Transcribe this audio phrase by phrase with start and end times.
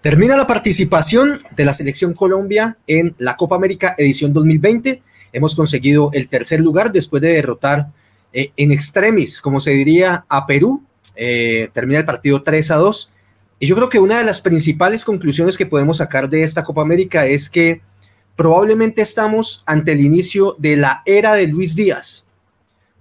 [0.00, 5.02] Termina la participación de la selección Colombia en la Copa América edición 2020.
[5.32, 7.88] Hemos conseguido el tercer lugar después de derrotar
[8.32, 10.84] eh, en extremis, como se diría, a Perú.
[11.16, 13.12] Eh, termina el partido 3 a 2.
[13.58, 16.82] Y yo creo que una de las principales conclusiones que podemos sacar de esta Copa
[16.82, 17.80] América es que
[18.36, 22.28] probablemente estamos ante el inicio de la era de Luis Díaz.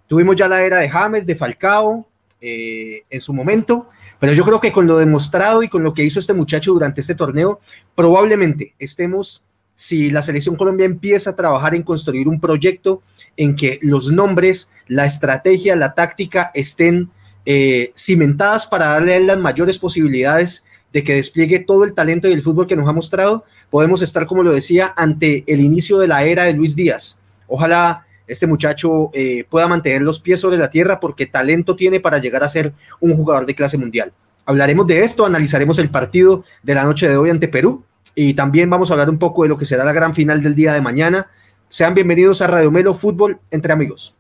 [0.08, 2.08] Tuvimos ya la era de James, de Falcao
[2.42, 3.88] eh, en su momento,
[4.20, 7.02] pero yo creo que con lo demostrado y con lo que hizo este muchacho durante
[7.02, 7.60] este torneo,
[7.96, 13.02] probablemente estemos, si la selección Colombia empieza a trabajar en construir un proyecto
[13.36, 17.12] en que los nombres, la estrategia, la táctica estén
[17.46, 22.42] eh, cimentadas para darle las mayores posibilidades de que despliegue todo el talento y el
[22.42, 26.24] fútbol que nos ha mostrado, podemos estar, como lo decía, ante el inicio de la
[26.24, 27.20] era de Luis Díaz.
[27.48, 32.20] Ojalá este muchacho eh, pueda mantener los pies sobre la tierra porque talento tiene para
[32.20, 34.14] llegar a ser un jugador de clase mundial.
[34.46, 37.84] Hablaremos de esto, analizaremos el partido de la noche de hoy ante Perú
[38.16, 40.56] y también vamos a hablar un poco de lo que será la gran final del
[40.56, 41.30] día de mañana.
[41.70, 44.16] Sean bienvenidos a Radio Melo Fútbol entre amigos.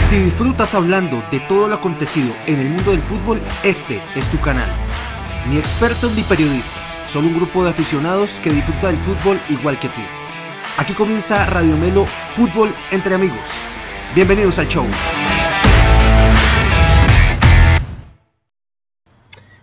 [0.00, 4.38] Si disfrutas hablando de todo lo acontecido en el mundo del fútbol, este es tu
[4.38, 4.85] canal.
[5.48, 9.88] Ni expertos ni periodistas, solo un grupo de aficionados que disfruta del fútbol igual que
[9.88, 10.00] tú.
[10.76, 13.62] Aquí comienza Radio Melo Fútbol entre amigos.
[14.12, 14.84] Bienvenidos al show.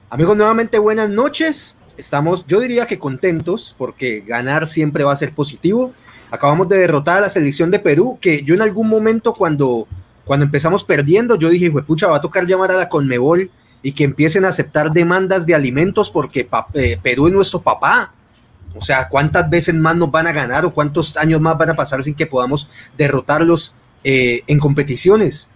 [0.09, 1.79] Amigos, nuevamente buenas noches.
[1.97, 5.91] Estamos, yo diría que contentos porque ganar siempre va a ser positivo.
[6.31, 9.85] Acabamos de derrotar a la selección de Perú, que yo en algún momento cuando
[10.23, 13.51] cuando empezamos perdiendo, yo dije, pucha, va a tocar llamar a la Conmebol
[13.83, 18.13] y que empiecen a aceptar demandas de alimentos porque eh, Perú es nuestro papá.
[18.75, 21.75] O sea, ¿cuántas veces más nos van a ganar o cuántos años más van a
[21.75, 22.67] pasar sin que podamos
[22.97, 25.49] derrotarlos eh, en competiciones?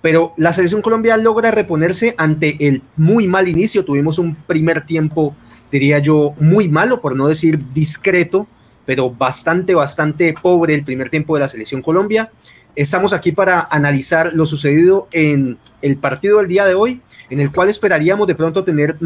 [0.00, 3.84] Pero la selección colombiana logra reponerse ante el muy mal inicio.
[3.84, 5.36] Tuvimos un primer tiempo,
[5.70, 8.46] diría yo, muy malo, por no decir discreto,
[8.86, 12.32] pero bastante, bastante pobre el primer tiempo de la selección Colombia.
[12.74, 17.52] Estamos aquí para analizar lo sucedido en el partido del día de hoy, en el
[17.52, 18.96] cual esperaríamos de pronto tener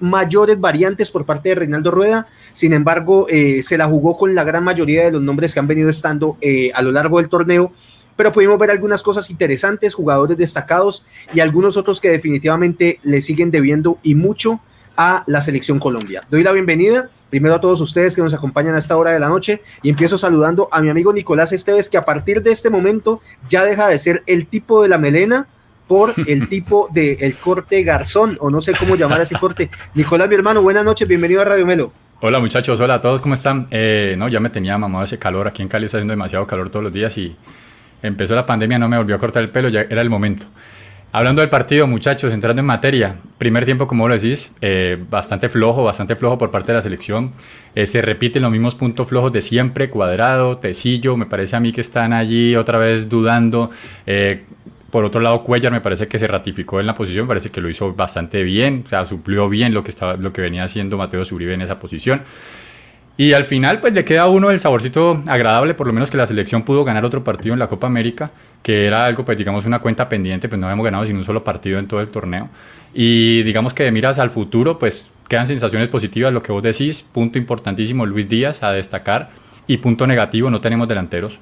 [0.00, 2.26] mayores variantes por parte de Reinaldo Rueda.
[2.52, 5.66] Sin embargo, eh, se la jugó con la gran mayoría de los nombres que han
[5.66, 7.72] venido estando eh, a lo largo del torneo,
[8.16, 13.50] pero pudimos ver algunas cosas interesantes, jugadores destacados y algunos otros que definitivamente le siguen
[13.50, 14.60] debiendo y mucho
[14.96, 16.22] a la selección Colombia.
[16.30, 19.28] Doy la bienvenida primero a todos ustedes que nos acompañan a esta hora de la
[19.28, 23.20] noche y empiezo saludando a mi amigo Nicolás Esteves que a partir de este momento
[23.48, 25.46] ya deja de ser el tipo de la melena
[25.90, 29.68] por el tipo de el corte garzón o no sé cómo llamar a ese corte.
[29.94, 31.92] Nicolás, mi hermano, buenas noches, bienvenido a Radio Melo.
[32.20, 33.66] Hola muchachos, hola a todos, ¿cómo están?
[33.72, 36.70] Eh, no, ya me tenía mamado ese calor, aquí en Cali está haciendo demasiado calor
[36.70, 37.34] todos los días y
[38.04, 40.46] empezó la pandemia, no me volvió a cortar el pelo, ya era el momento.
[41.10, 45.82] Hablando del partido, muchachos, entrando en materia, primer tiempo, como lo decís, eh, bastante flojo,
[45.82, 47.32] bastante flojo por parte de la selección.
[47.74, 51.72] Eh, se repiten los mismos puntos flojos de siempre, cuadrado, tecillo, me parece a mí
[51.72, 53.72] que están allí otra vez dudando.
[54.06, 54.44] Eh,
[54.90, 57.68] por otro lado, Cuellar me parece que se ratificó en la posición, parece que lo
[57.68, 61.24] hizo bastante bien, o sea, suplió bien lo que, estaba, lo que venía haciendo Mateo
[61.24, 62.22] Zuribe en esa posición.
[63.16, 66.16] Y al final, pues le queda a uno el saborcito agradable, por lo menos que
[66.16, 68.30] la selección pudo ganar otro partido en la Copa América,
[68.62, 71.44] que era algo, pues digamos, una cuenta pendiente, pues no habíamos ganado sin un solo
[71.44, 72.48] partido en todo el torneo.
[72.94, 77.02] Y digamos que de miras al futuro, pues quedan sensaciones positivas, lo que vos decís,
[77.02, 79.28] punto importantísimo, Luis Díaz a destacar,
[79.66, 81.40] y punto negativo, no tenemos delanteros.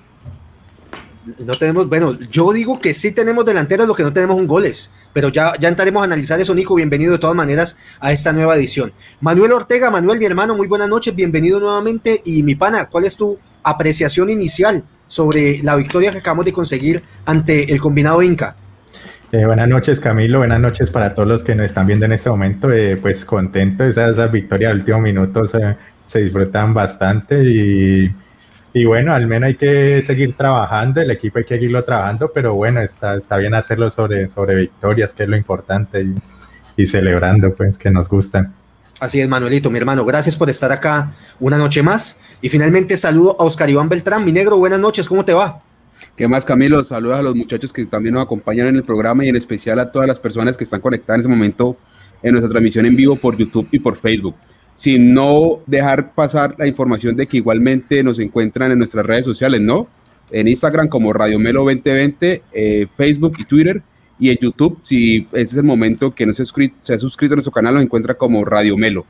[1.39, 4.94] No tenemos, bueno, yo digo que sí tenemos delanteros, lo que no tenemos un goles,
[5.12, 6.75] pero ya, ya entraremos a analizar eso, Nico.
[6.75, 8.93] Bienvenido de todas maneras a esta nueva edición.
[9.21, 12.22] Manuel Ortega, Manuel, mi hermano, muy buenas noches, bienvenido nuevamente.
[12.25, 17.03] Y mi pana, ¿cuál es tu apreciación inicial sobre la victoria que acabamos de conseguir
[17.27, 18.56] ante el combinado Inca?
[19.31, 20.38] Eh, buenas noches, Camilo.
[20.38, 22.72] Buenas noches para todos los que nos están viendo en este momento.
[22.72, 28.11] Eh, pues contento, esas, esas victorias al último minuto se, se disfrutan bastante y
[28.73, 32.55] y bueno, al menos hay que seguir trabajando, el equipo hay que seguirlo trabajando, pero
[32.55, 36.06] bueno, está, está bien hacerlo sobre, sobre victorias, que es lo importante,
[36.76, 38.55] y, celebrando, pues, que nos gustan.
[39.00, 40.05] Así es, Manuelito, mi hermano.
[40.05, 41.11] Gracias por estar acá
[41.41, 42.20] una noche más.
[42.41, 44.59] Y finalmente saludo a Oscar Iván Beltrán, mi negro.
[44.59, 45.59] Buenas noches, ¿cómo te va?
[46.14, 46.82] ¿Qué más, Camilo?
[46.85, 49.91] Saludos a los muchachos que también nos acompañan en el programa y en especial a
[49.91, 51.76] todas las personas que están conectadas en ese momento
[52.23, 54.37] en nuestra transmisión en vivo por YouTube y por Facebook
[54.78, 59.60] sin no dejar pasar la información de que igualmente nos encuentran en nuestras redes sociales,
[59.60, 59.88] ¿no?
[60.30, 63.82] En Instagram como Radio Melo 2020, eh, Facebook y Twitter,
[64.20, 67.36] y en YouTube, si ese es el momento que no se, se ha suscrito a
[67.36, 69.04] nuestro canal, nos encuentra como Radio Melo.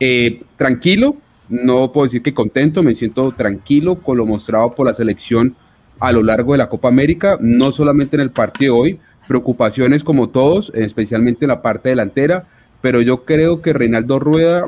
[0.00, 1.14] Eh, tranquilo,
[1.50, 5.56] no puedo decir que contento, me siento tranquilo con lo mostrado por la selección
[6.00, 8.98] a lo largo de la Copa América, no solamente en el partido hoy,
[9.28, 12.46] preocupaciones como todos, especialmente en la parte delantera,
[12.80, 14.64] pero yo creo que Reinaldo Rueda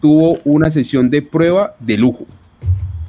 [0.00, 2.26] tuvo una sesión de prueba de lujo.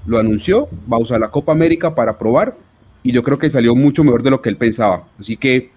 [0.06, 2.56] Lo anunció, va a usar la Copa América para probar
[3.04, 5.08] y yo creo que salió mucho mejor de lo que él pensaba.
[5.20, 5.72] Así que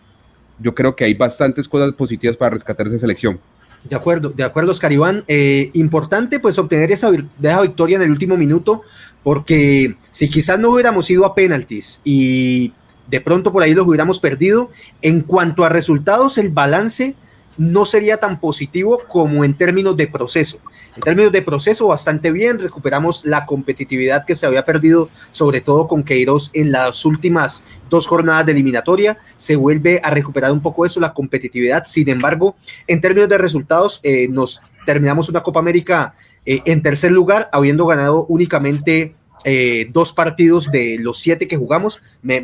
[0.59, 3.41] yo creo que hay bastantes cosas positivas para rescatar esa selección.
[3.85, 5.25] De acuerdo, de acuerdo, Oscar Iván.
[5.27, 7.11] Eh, importante pues obtener esa,
[7.43, 8.83] esa, victoria en el último minuto,
[9.23, 12.73] porque si quizás no hubiéramos ido a penaltis y
[13.09, 14.71] de pronto por ahí los hubiéramos perdido,
[15.03, 17.17] en cuanto a resultados, el balance
[17.59, 20.59] no sería tan positivo como en términos de proceso.
[20.95, 25.89] En términos de proceso, bastante bien, recuperamos la competitividad que se había perdido, sobre todo
[25.89, 30.85] con Queiroz en las últimas dos jornadas de eliminatoria, se vuelve a recuperar un poco
[30.85, 31.85] eso, la competitividad.
[31.87, 32.57] Sin embargo,
[32.87, 36.13] en términos de resultados, eh, nos terminamos una Copa América
[36.45, 42.01] eh, en tercer lugar, habiendo ganado únicamente eh, dos partidos de los siete que jugamos.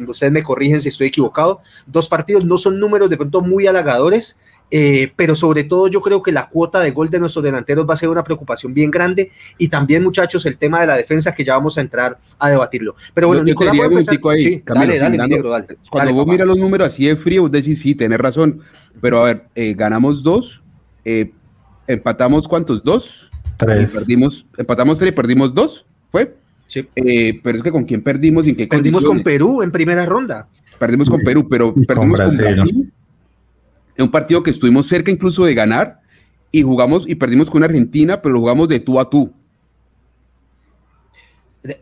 [0.08, 1.60] ustedes me corrigen si estoy equivocado.
[1.86, 4.40] Dos partidos no son números de pronto muy halagadores.
[4.70, 7.94] Eh, pero sobre todo yo creo que la cuota de gol de nuestros delanteros va
[7.94, 11.42] a ser una preocupación bien grande y también muchachos el tema de la defensa que
[11.42, 12.94] ya vamos a entrar a debatirlo.
[13.14, 17.42] Pero bueno, Nicolás, ahí, dale, dale, dale, Cuando vos miras los números así de frío,
[17.42, 18.60] vos decís, sí, tenés razón,
[19.00, 20.62] pero a ver, eh, ganamos dos,
[21.04, 21.32] eh,
[21.86, 23.92] empatamos cuántos, dos, tres.
[23.92, 26.36] perdimos, empatamos tres y perdimos dos, ¿fue?
[26.66, 26.86] Sí.
[27.42, 30.46] pero es que con quién perdimos y en qué Perdimos con Perú en primera ronda.
[30.78, 32.92] Perdimos con Perú, pero perdimos con Brasil en
[34.02, 36.00] un partido que estuvimos cerca incluso de ganar
[36.50, 39.32] y jugamos y perdimos con Argentina, pero jugamos de tú a tú.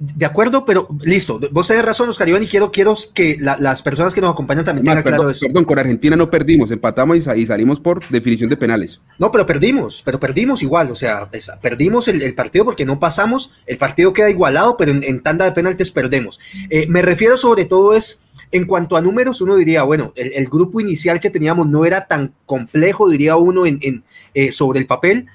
[0.00, 1.38] De, acuerdo, pero listo.
[1.52, 4.86] Vos tenés razón, Oscar Iván, y quiero, quiero que las personas que nos acompañan también
[4.86, 5.46] tengan claro eso.
[5.46, 9.00] Perdón, con Argentina no perdimos, empatamos y, salimos por definición de penales.
[9.18, 10.90] No, pero perdimos, pero perdimos igual.
[10.90, 11.30] O sea,
[11.60, 13.52] perdimos el, partido porque no pasamos.
[13.66, 16.40] El partido queda igualado, pero en, tanda de penaltes perdemos.
[16.70, 18.22] Eh, me refiero sobre todo es
[18.52, 22.34] en cuanto a números, uno diría, bueno, el, grupo inicial que teníamos no era tan
[22.46, 24.04] complejo, diría uno, en,
[24.34, 25.26] eh, sobre el papel,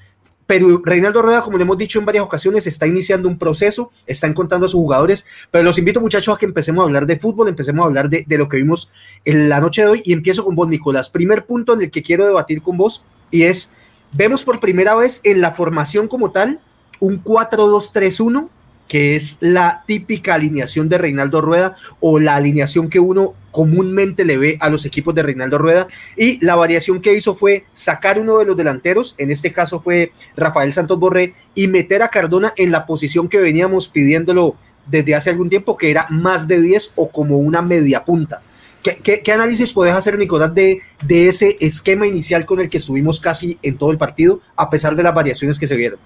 [0.47, 4.27] pero Reinaldo Rueda, como le hemos dicho en varias ocasiones, está iniciando un proceso, está
[4.27, 7.47] encontrando a sus jugadores, pero los invito muchachos a que empecemos a hablar de fútbol,
[7.47, 8.89] empecemos a hablar de, de lo que vimos
[9.23, 11.09] en la noche de hoy y empiezo con vos, Nicolás.
[11.09, 13.71] Primer punto en el que quiero debatir con vos y es,
[14.11, 16.59] vemos por primera vez en la formación como tal
[16.99, 18.49] un 4-2-3-1
[18.91, 24.37] que es la típica alineación de Reinaldo Rueda o la alineación que uno comúnmente le
[24.37, 25.87] ve a los equipos de Reinaldo Rueda.
[26.17, 30.11] Y la variación que hizo fue sacar uno de los delanteros, en este caso fue
[30.35, 34.57] Rafael Santos Borré, y meter a Cardona en la posición que veníamos pidiéndolo
[34.87, 38.41] desde hace algún tiempo, que era más de 10 o como una media punta.
[38.83, 43.57] ¿Qué, análisis podés hacer, Nicolás, de, de ese esquema inicial con el que estuvimos casi
[43.63, 45.99] en todo el partido, a pesar de las variaciones que se vieron?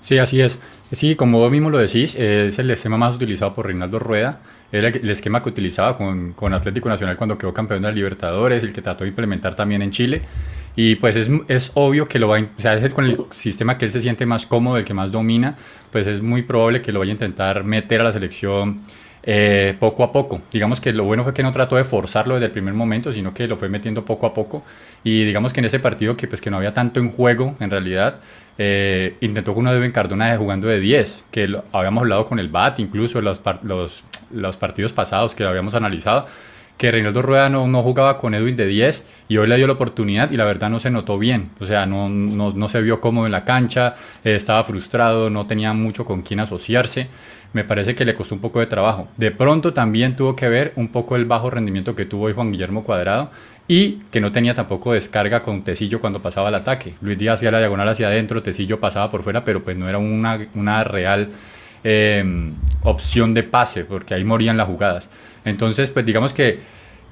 [0.00, 0.58] Sí, así es.
[0.92, 4.40] Sí, como vos mismo lo decís, es el esquema más utilizado por Reinaldo Rueda.
[4.72, 8.62] Era el, esquema que utilizaba con, con, Atlético Nacional cuando quedó campeón de la Libertadores,
[8.62, 10.22] el que trató de implementar también en Chile.
[10.76, 13.76] Y pues es, es obvio que lo va a, o sea, es con el sistema
[13.76, 15.56] que él se siente más cómodo, el que más domina,
[15.90, 18.80] pues es muy probable que lo vaya a intentar meter a la selección
[19.22, 20.40] eh, poco a poco.
[20.52, 23.34] Digamos que lo bueno fue que no trató de forzarlo desde el primer momento, sino
[23.34, 24.64] que lo fue metiendo poco a poco.
[25.02, 27.70] Y digamos que en ese partido que, pues, que no había tanto en juego, en
[27.70, 28.16] realidad,
[28.58, 32.48] eh, intentó con una de Cardona jugando de 10, que lo, habíamos hablado con el
[32.48, 34.02] BAT, incluso los, los,
[34.32, 36.26] los partidos pasados que lo habíamos analizado
[36.76, 39.74] que Reinaldo Rueda no, no, jugaba con Edwin de 10 y hoy le dio la
[39.74, 43.02] oportunidad y la verdad no se notó bien, o sea, no, no, no se vio
[43.02, 47.08] cómodo en la cancha, eh, estaba frustrado, no tenía mucho con quién asociarse
[47.52, 49.08] me parece que le costó un poco de trabajo.
[49.16, 52.52] De pronto también tuvo que ver un poco el bajo rendimiento que tuvo hoy Juan
[52.52, 53.30] Guillermo Cuadrado
[53.70, 56.92] y que no tenía tampoco descarga con Tecillo cuando pasaba el ataque.
[57.02, 59.98] Luis Díaz hacía la diagonal hacia adentro, Tecillo pasaba por fuera, pero pues no era
[59.98, 61.28] una, una real
[61.84, 65.08] eh, opción de pase, porque ahí morían las jugadas.
[65.44, 66.58] Entonces, pues digamos que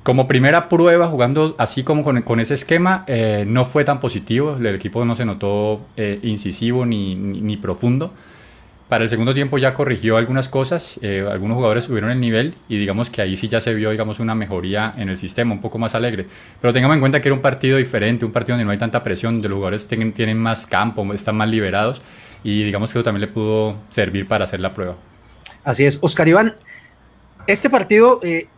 [0.03, 4.57] como primera prueba, jugando así como con, con ese esquema, eh, no fue tan positivo,
[4.57, 8.13] el equipo no se notó eh, incisivo ni, ni profundo.
[8.89, 12.79] Para el segundo tiempo ya corrigió algunas cosas, eh, algunos jugadores subieron el nivel y
[12.79, 15.79] digamos que ahí sí ya se vio digamos una mejoría en el sistema, un poco
[15.79, 16.27] más alegre.
[16.59, 19.05] Pero tengamos en cuenta que era un partido diferente, un partido donde no hay tanta
[19.05, 22.01] presión, donde los jugadores tienen, más campo, están más liberados
[22.43, 24.95] y digamos que eso también le pudo servir para hacer la prueba.
[25.65, 26.55] Así es, Oscar Iván,
[27.47, 28.49] este partido eh,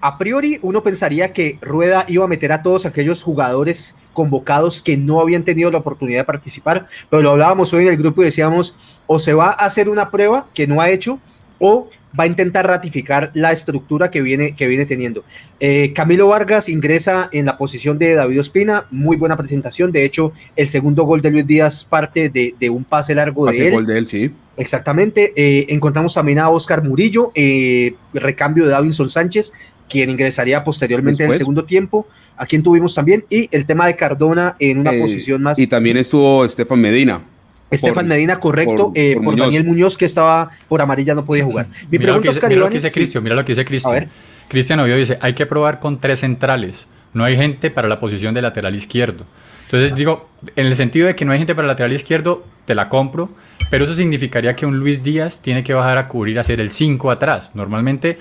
[0.00, 4.96] a priori uno pensaría que Rueda iba a meter a todos aquellos jugadores convocados que
[4.96, 8.26] no habían tenido la oportunidad de participar, pero lo hablábamos hoy en el grupo y
[8.26, 11.18] decíamos, o se va a hacer una prueba que no ha hecho,
[11.58, 11.88] o
[12.18, 15.24] va a intentar ratificar la estructura que viene, que viene teniendo.
[15.60, 20.32] Eh, Camilo Vargas ingresa en la posición de David Ospina, muy buena presentación, de hecho
[20.56, 23.74] el segundo gol de Luis Díaz parte de, un pase largo de él.
[23.74, 24.30] Gol de él, sí.
[24.56, 29.52] Exactamente, eh, encontramos también a Oscar Murillo, eh, recambio de Davinson Sánchez,
[29.88, 33.96] quien ingresaría posteriormente en el segundo tiempo, a quien tuvimos también, y el tema de
[33.96, 35.58] Cardona en una posición más.
[35.58, 37.22] Y también estuvo Estefan Medina.
[37.70, 41.66] Estefan Medina, correcto, por, por, Daniel Muñoz, que estaba por amarilla, no podía jugar.
[41.90, 44.08] Mi mira pregunta, Oscar Mira lo que dice Cristian, mira lo que dice Cristian.
[44.48, 46.86] Cristian Oviedo dice, hay que probar con tres centrales.
[47.12, 49.24] No hay gente para la posición de lateral izquierdo.
[49.64, 52.74] Entonces digo, en el sentido de que no hay gente para el lateral izquierdo, te
[52.74, 53.28] la compro,
[53.70, 56.70] pero eso significaría que un Luis Díaz tiene que bajar a cubrir, a hacer el
[56.70, 57.52] 5 atrás.
[57.54, 58.18] Normalmente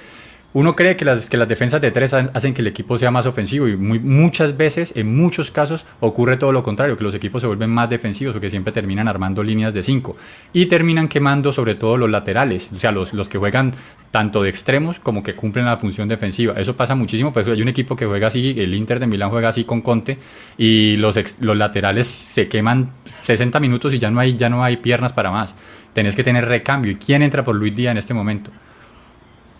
[0.53, 3.25] uno cree que las, que las defensas de tres hacen que el equipo sea más
[3.25, 7.47] ofensivo y muchas veces, en muchos casos, ocurre todo lo contrario, que los equipos se
[7.47, 10.15] vuelven más defensivos o que siempre terminan armando líneas de cinco
[10.53, 13.73] y terminan quemando sobre todo los laterales, o sea, los, los que juegan
[14.09, 16.53] tanto de extremos como que cumplen la función defensiva.
[16.57, 19.49] Eso pasa muchísimo, pues hay un equipo que juega así, el Inter de Milán juega
[19.49, 20.17] así con Conte
[20.57, 22.89] y los, los laterales se queman
[23.23, 25.53] 60 minutos y ya no, hay, ya no hay piernas para más.
[25.93, 26.91] Tenés que tener recambio.
[26.91, 28.51] ¿Y quién entra por Luis Díaz en este momento?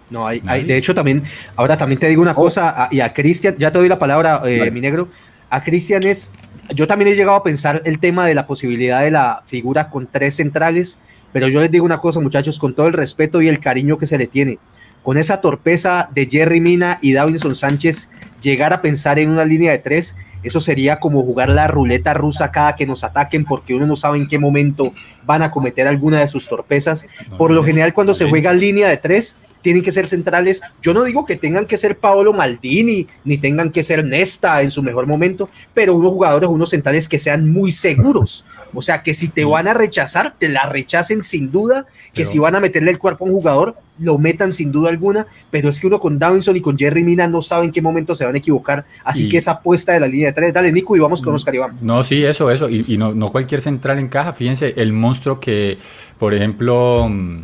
[0.10, 1.24] No, hay, hay, de hecho también,
[1.56, 2.36] ahora también te digo una oh.
[2.36, 5.10] cosa, y a Cristian, ya te doy la palabra, eh, mi negro,
[5.50, 6.32] a Cristian es,
[6.74, 10.08] yo también he llegado a pensar el tema de la posibilidad de la figura con
[10.08, 11.00] tres centrales,
[11.34, 14.08] pero yo les digo una cosa, muchachos, con todo el respeto y el cariño que
[14.08, 14.60] se le tiene,
[15.04, 18.10] con esa torpeza de Jerry Mina y Davinson Sánchez,
[18.42, 22.52] llegar a pensar en una línea de tres, eso sería como jugar la ruleta rusa
[22.52, 24.94] cada que nos ataquen, porque uno no sabe en qué momento
[25.26, 27.06] van a cometer alguna de sus torpezas.
[27.38, 29.38] Por lo general, cuando se juega línea de tres,
[29.68, 30.62] tienen que ser centrales.
[30.82, 34.72] Yo no digo que tengan que ser Paolo Maldini, ni tengan que ser Nesta en
[34.72, 38.46] su mejor momento, pero unos jugadores, unos centrales que sean muy seguros.
[38.74, 42.40] O sea, que si te van a rechazar, te la rechacen sin duda, que si
[42.40, 45.82] van a meterle el cuerpo a un jugador, lo metan sin duda alguna, pero es
[45.82, 48.36] que uno con Davinson y con Jerry Mina no sabe en qué momento se van
[48.36, 51.22] a equivocar, así que esa apuesta de la línea de tres, dale Nico y vamos
[51.22, 51.78] con Oscar Iván.
[51.82, 55.78] No, sí, eso, eso, y, y no, no cualquier central encaja, fíjense, el monstruo que,
[56.20, 57.44] por ejemplo, mm,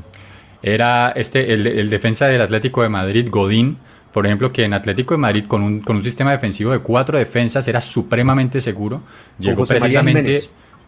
[0.64, 3.78] era este, el, defensa del Atlético de Madrid, Godín,
[4.14, 7.18] por ejemplo, que en Atlético de Madrid con un, con un sistema defensivo de cuatro
[7.18, 9.02] defensas era supremamente seguro.
[9.40, 10.40] Llegó precisamente,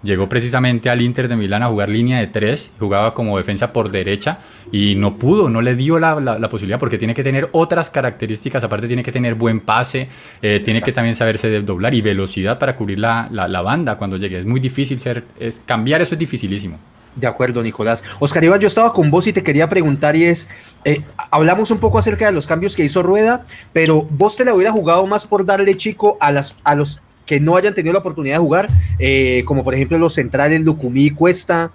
[0.01, 3.91] llegó precisamente al Inter de Milán a jugar línea de tres, jugaba como defensa por
[3.91, 4.39] derecha
[4.71, 8.63] y no pudo, no le dio la, la, posibilidad porque tiene que tener otras características,
[8.63, 10.07] aparte tiene que tener buen pase,
[10.41, 14.39] eh, tiene que también saberse doblar y velocidad para cubrir la, la, banda cuando llegue.
[14.39, 16.79] Es muy difícil ser, es, cambiar eso es dificilísimo.
[17.15, 18.03] De acuerdo, Nicolás.
[18.19, 20.49] Oscar Iván, yo estaba con vos y te quería preguntar y es,
[20.83, 24.53] eh, hablamos un poco acerca de los cambios que hizo Rueda, pero vos te la
[24.53, 27.99] hubiera jugado más por darle chico a, las, a los que no hayan tenido la
[27.99, 28.69] oportunidad de jugar,
[28.99, 31.71] eh, como por ejemplo los centrales Lucumí Cuesta,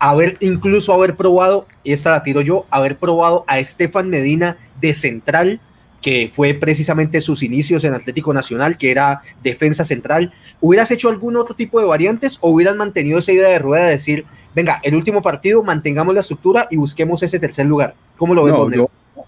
[0.00, 4.92] haber incluso haber probado, y esta la tiro yo, haber probado a Estefan Medina de
[4.94, 5.60] central,
[6.02, 10.32] que fue precisamente sus inicios en Atlético Nacional, que era defensa central.
[10.58, 13.90] ¿Hubieras hecho algún otro tipo de variantes o hubieras mantenido esa idea de rueda de
[13.90, 17.94] decir, venga, el último partido, mantengamos la estructura y busquemos ese tercer lugar?
[18.16, 18.54] ¿Cómo lo ves,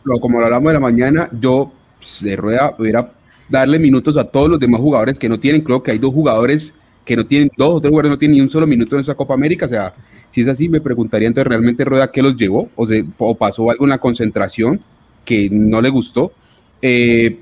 [0.04, 3.12] no, Como lo hablamos de la mañana, yo pues, de rueda hubiera
[3.48, 6.74] darle minutos a todos los demás jugadores que no tienen, creo que hay dos jugadores
[7.04, 9.14] que no tienen, dos o tres jugadores no tienen ni un solo minuto en esa
[9.14, 9.94] Copa América, o sea,
[10.28, 13.70] si es así, me preguntaría entonces realmente Rueda qué los llevó, o, se, o pasó
[13.70, 14.80] algo en la concentración
[15.24, 16.32] que no le gustó,
[16.80, 17.40] eh,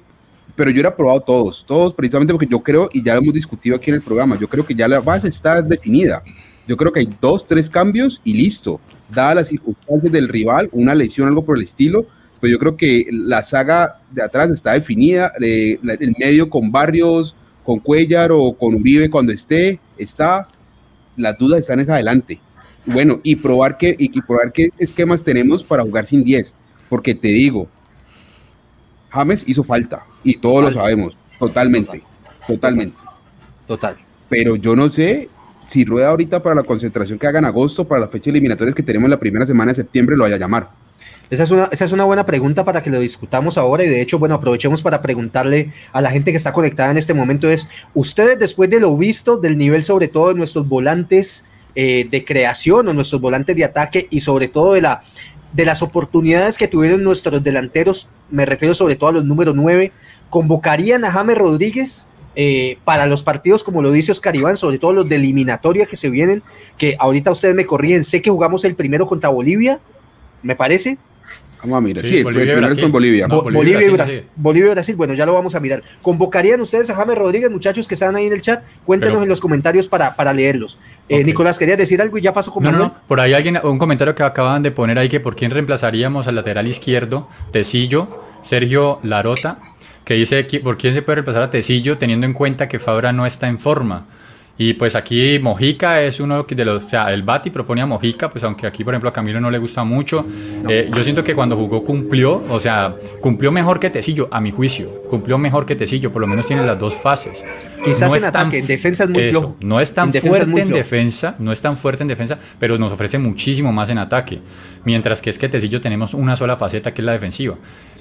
[0.57, 3.91] pero yo hubiera probado todos, todos precisamente porque yo creo, y ya hemos discutido aquí
[3.91, 6.23] en el programa, yo creo que ya la base está definida.
[6.71, 8.81] Yo creo que hay dos, tres cambios y listo.
[9.09, 12.07] Dadas las circunstancias del rival, una lesión, algo por el estilo,
[12.39, 17.35] pues yo creo que la saga de atrás está definida, el medio con Barrios,
[17.65, 20.47] con Cuellar o con Uribe cuando esté, está,
[21.17, 22.41] las dudas están es adelante.
[22.87, 26.55] Bueno, y probar, qué, y probar qué esquemas tenemos para jugar sin 10,
[26.89, 27.67] porque te digo,
[29.09, 32.01] James hizo falta y todos lo sabemos, totalmente,
[32.47, 32.97] totalmente.
[33.67, 33.97] Total.
[34.29, 35.29] Pero yo no sé
[35.71, 38.83] si Rueda ahorita para la concentración que haga en agosto, para la fecha eliminatorias que
[38.83, 40.71] tenemos la primera semana de septiembre, lo vaya a llamar.
[41.31, 44.01] Esa es, una, esa es una buena pregunta para que lo discutamos ahora y de
[44.01, 47.69] hecho, bueno, aprovechemos para preguntarle a la gente que está conectada en este momento es,
[47.95, 51.45] ustedes después de lo visto, del nivel sobre todo de nuestros volantes
[51.77, 55.03] eh, de creación o nuestros volantes de ataque y sobre todo de la
[55.53, 59.93] de las oportunidades que tuvieron nuestros delanteros, me refiero sobre todo a los número 9,
[60.31, 64.93] convocarían a James Rodríguez eh, para los partidos, como lo dice Oscar Iván, sobre todo
[64.93, 66.43] los de eliminatoria que se vienen,
[66.79, 69.81] que ahorita ustedes me corrigen, sé que jugamos el primero contra Bolivia,
[70.43, 70.99] me parece.
[71.63, 72.03] Vamos a mirar.
[72.03, 72.83] Sí, Sí, el Bolivia es Brasil.
[72.85, 73.29] con Bolivia.
[73.29, 74.29] No, Bo- Bolivia Bolivia, Brasil, Bra- sí.
[74.37, 75.83] Bolivia y Brasil, bueno, ya lo vamos a mirar.
[76.01, 78.63] ¿Convocarían ustedes a James Rodríguez, muchachos que están ahí en el chat?
[78.85, 80.79] Cuéntenos Pero- en los comentarios para, para leerlos.
[81.11, 81.23] Eh.
[81.23, 82.95] Nicolás, ¿querías decir algo y ya paso con No, no.
[83.07, 86.37] Por ahí alguien, un comentario que acaban de poner ahí que por quién reemplazaríamos al
[86.37, 88.09] lateral izquierdo, Tecillo,
[88.43, 89.59] Sergio Larota,
[90.11, 93.27] que dice por quién se puede reemplazar a Tecillo teniendo en cuenta que Fabra no
[93.27, 94.07] está en forma.
[94.59, 98.29] Y pues aquí Mojica es uno de los, o sea, el Bati propone a Mojica,
[98.29, 100.27] pues aunque aquí por ejemplo a Camilo no le gusta mucho,
[100.69, 104.51] eh, yo siento que cuando jugó cumplió, o sea, cumplió mejor que Tecillo, a mi
[104.51, 107.45] juicio, cumplió mejor que Tecillo, por lo menos tiene las dos fases.
[107.83, 109.57] Quizás en es tan- ataque, en defensa es muy eso, flojo.
[109.61, 112.39] No es tan En defensa es fuerte en defensa, no es tan fuerte en defensa,
[112.59, 114.41] pero nos ofrece muchísimo más en ataque.
[114.85, 117.55] Mientras que es que Tecillo tenemos una sola faceta que es la defensiva.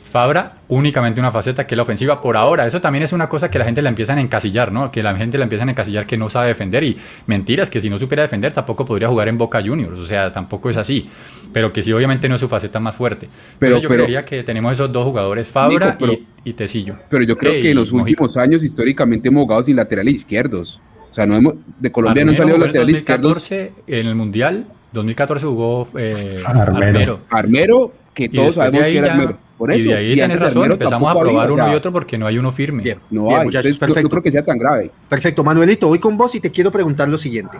[0.09, 2.65] Fabra únicamente una faceta que es la ofensiva por ahora.
[2.65, 4.91] Eso también es una cosa que la gente la empiezan a encasillar, ¿no?
[4.91, 6.97] Que la gente la empiezan a encasillar que no sabe defender y
[7.27, 10.69] mentiras que si no supiera defender tampoco podría jugar en Boca Juniors, o sea, tampoco
[10.69, 11.07] es así.
[11.53, 13.29] Pero que sí obviamente no es su faceta más fuerte.
[13.59, 16.53] Pero- Entonces yo pero- creería que tenemos esos dos jugadores, Fabra Nico, pero- y, y
[16.53, 16.95] Tecillo.
[17.09, 20.79] Pero yo creo Sí, que en los últimos años históricamente hemos jugado sin laterales izquierdos.
[21.11, 23.33] O sea, no hemos, de Colombia no han salido laterales izquierdos.
[23.33, 26.77] 2014 en el Mundial, 2014 jugó eh, Armero.
[26.77, 27.19] Armero.
[27.29, 29.37] Armero, que todos sabemos que era ya- Armero.
[29.59, 31.91] Por eso, y de ahí y antes razón, empezamos a probar uno sea, y otro
[31.93, 32.81] porque no hay uno firme.
[32.81, 32.97] Bien.
[33.11, 33.45] No Bien, hay.
[33.45, 34.09] muchachos, Entonces, yo- yo, perfecto.
[34.09, 34.89] creo que sea tan grave.
[35.09, 37.59] Perfecto, Manuelito, voy con vos y te quiero preguntar lo siguiente.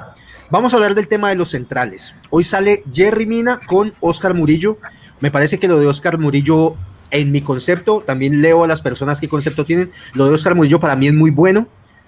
[0.49, 2.15] Vamos a hablar del tema de los centrales.
[2.31, 4.77] Hoy sale Jerry Mina con Oscar Murillo.
[5.19, 6.75] Me parece que lo de Oscar Murillo,
[7.11, 9.91] en mi concepto, también leo a las personas qué concepto tienen.
[10.13, 11.67] Lo de Oscar Murillo para mí es muy bueno.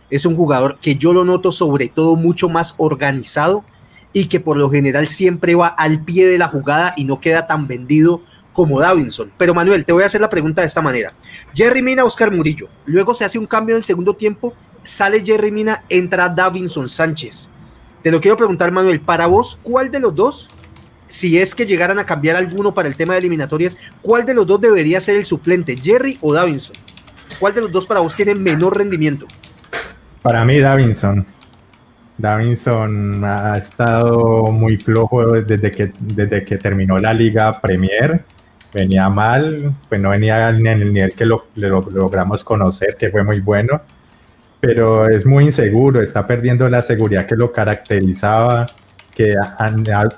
[0.09, 3.65] Es un jugador que yo lo noto sobre todo mucho más organizado
[4.13, 7.47] y que por lo general siempre va al pie de la jugada y no queda
[7.47, 8.21] tan vendido
[8.53, 9.31] como Davinson.
[9.37, 11.13] Pero Manuel, te voy a hacer la pregunta de esta manera.
[11.53, 12.67] Jerry Mina, Oscar Murillo.
[12.85, 14.53] Luego se hace un cambio en el segundo tiempo,
[14.83, 17.49] sale Jerry Mina, entra Davinson Sánchez.
[18.03, 20.51] Te lo quiero preguntar, Manuel, para vos, ¿cuál de los dos,
[21.07, 24.47] si es que llegaran a cambiar alguno para el tema de eliminatorias, cuál de los
[24.47, 26.75] dos debería ser el suplente, Jerry o Davinson?
[27.39, 29.27] ¿Cuál de los dos para vos tiene menor rendimiento?
[30.21, 31.25] Para mí, Davinson.
[32.17, 38.21] Davinson ha estado muy flojo desde que, desde que terminó la Liga Premier.
[38.73, 43.23] Venía mal, pues no venía en el nivel que lo, lo- logramos conocer, que fue
[43.23, 43.81] muy bueno.
[44.59, 48.67] Pero es muy inseguro, está perdiendo la seguridad que lo caracterizaba,
[49.15, 49.35] que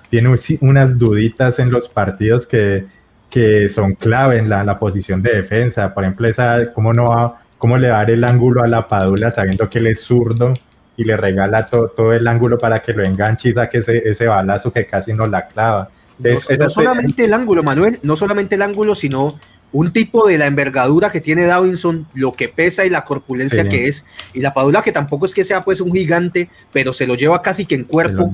[0.09, 2.85] tiene unas duditas en los partidos que,
[3.29, 5.93] que son clave en la, posición de defensa.
[5.93, 9.69] Por ejemplo, esa, ¿cómo, no cómo le va dar el ángulo a la Padula sabiendo
[9.69, 10.53] que él es zurdo
[10.97, 14.27] y le regala to- todo el ángulo para que lo enganche y saque ese, ese
[14.27, 15.89] balazo que casi no la clava?
[16.19, 19.39] No, Entonces, no solamente el ángulo, Manuel, no solamente el ángulo, sino
[19.71, 23.69] un tipo de la envergadura que tiene Davinson, lo que pesa y la corpulencia Sí.
[23.69, 27.07] que es, y la Padula que tampoco es que sea pues un gigante, pero se
[27.07, 28.31] lo lleva casi que en cuerpo.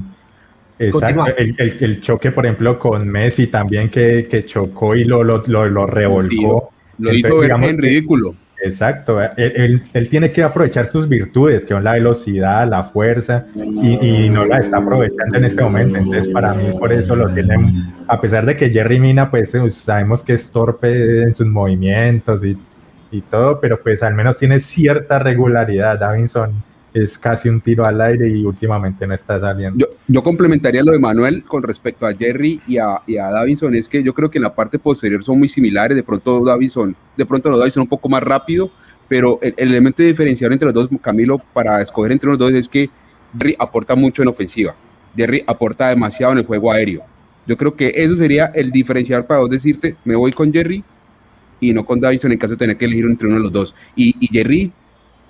[0.77, 5.23] Exacto, el, el- el choque, por ejemplo, con Messi también que, que chocó y lo,
[5.23, 6.71] lo, lo, lo revolcó.
[6.99, 8.35] Lo Entonces, hizo ver en que- ridículo.
[8.61, 13.45] Exacto, él, él- él tiene que aprovechar sus virtudes, que son la velocidad, la fuerza,
[13.55, 15.97] y, y no la está aprovechando en este momento.
[15.97, 19.69] Entonces, para mí, por eso lo tienen, a pesar de que Jerry Mina, pues eh,
[19.69, 22.57] sabemos que es torpe en sus movimientos y,
[23.11, 25.97] y todo, pero pues al menos tiene cierta regularidad.
[25.99, 26.51] Davinson
[26.93, 29.77] es casi un tiro al aire y últimamente no está saliendo.
[29.79, 33.75] Yo, yo complementaría lo de Manuel con respecto a Jerry y a, y a Davinson,
[33.75, 36.95] es que yo creo que en la parte posterior son muy similares, de pronto Davinson,
[37.15, 38.71] de pronto los Davinson un poco más rápido,
[39.07, 42.67] pero el, el elemento diferenciador entre los dos, Camilo, para escoger entre los dos es
[42.67, 42.89] que
[43.37, 44.75] Jerry aporta mucho en ofensiva,
[45.15, 47.03] Jerry aporta demasiado en el juego aéreo.
[47.45, 50.83] Yo creo que eso sería el diferenciador para vos decirte, me voy con Jerry
[51.59, 53.75] y no con Davinson en caso de tener que elegir entre uno de los dos.
[53.95, 54.71] Y, y Jerry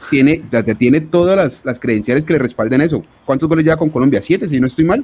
[0.10, 3.04] tiene, ya tiene todas las, las credenciales que le respalden eso.
[3.26, 4.22] ¿Cuántos goles lleva con Colombia?
[4.22, 5.04] ¿Siete, si no estoy mal?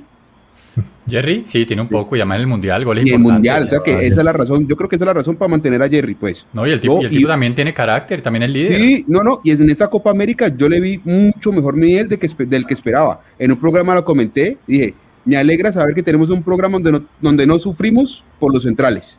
[1.07, 3.19] Jerry, sí, tiene un poco, y además en el Mundial, goles Y el.
[3.19, 5.35] Mundial, o sea que esa es la razón, yo creo que esa es la razón
[5.37, 6.45] para mantener a Jerry, pues.
[6.53, 8.81] No, y el tipo, No, y el y- tipo también tiene carácter, también es líder.
[8.81, 12.17] Sí, no, no, y en esta Copa América yo le vi mucho mejor nivel de
[12.19, 13.21] que, del que esperaba.
[13.39, 17.05] En un programa lo comenté, dije, me alegra saber que tenemos un programa donde no,
[17.21, 19.17] donde no sufrimos por los centrales,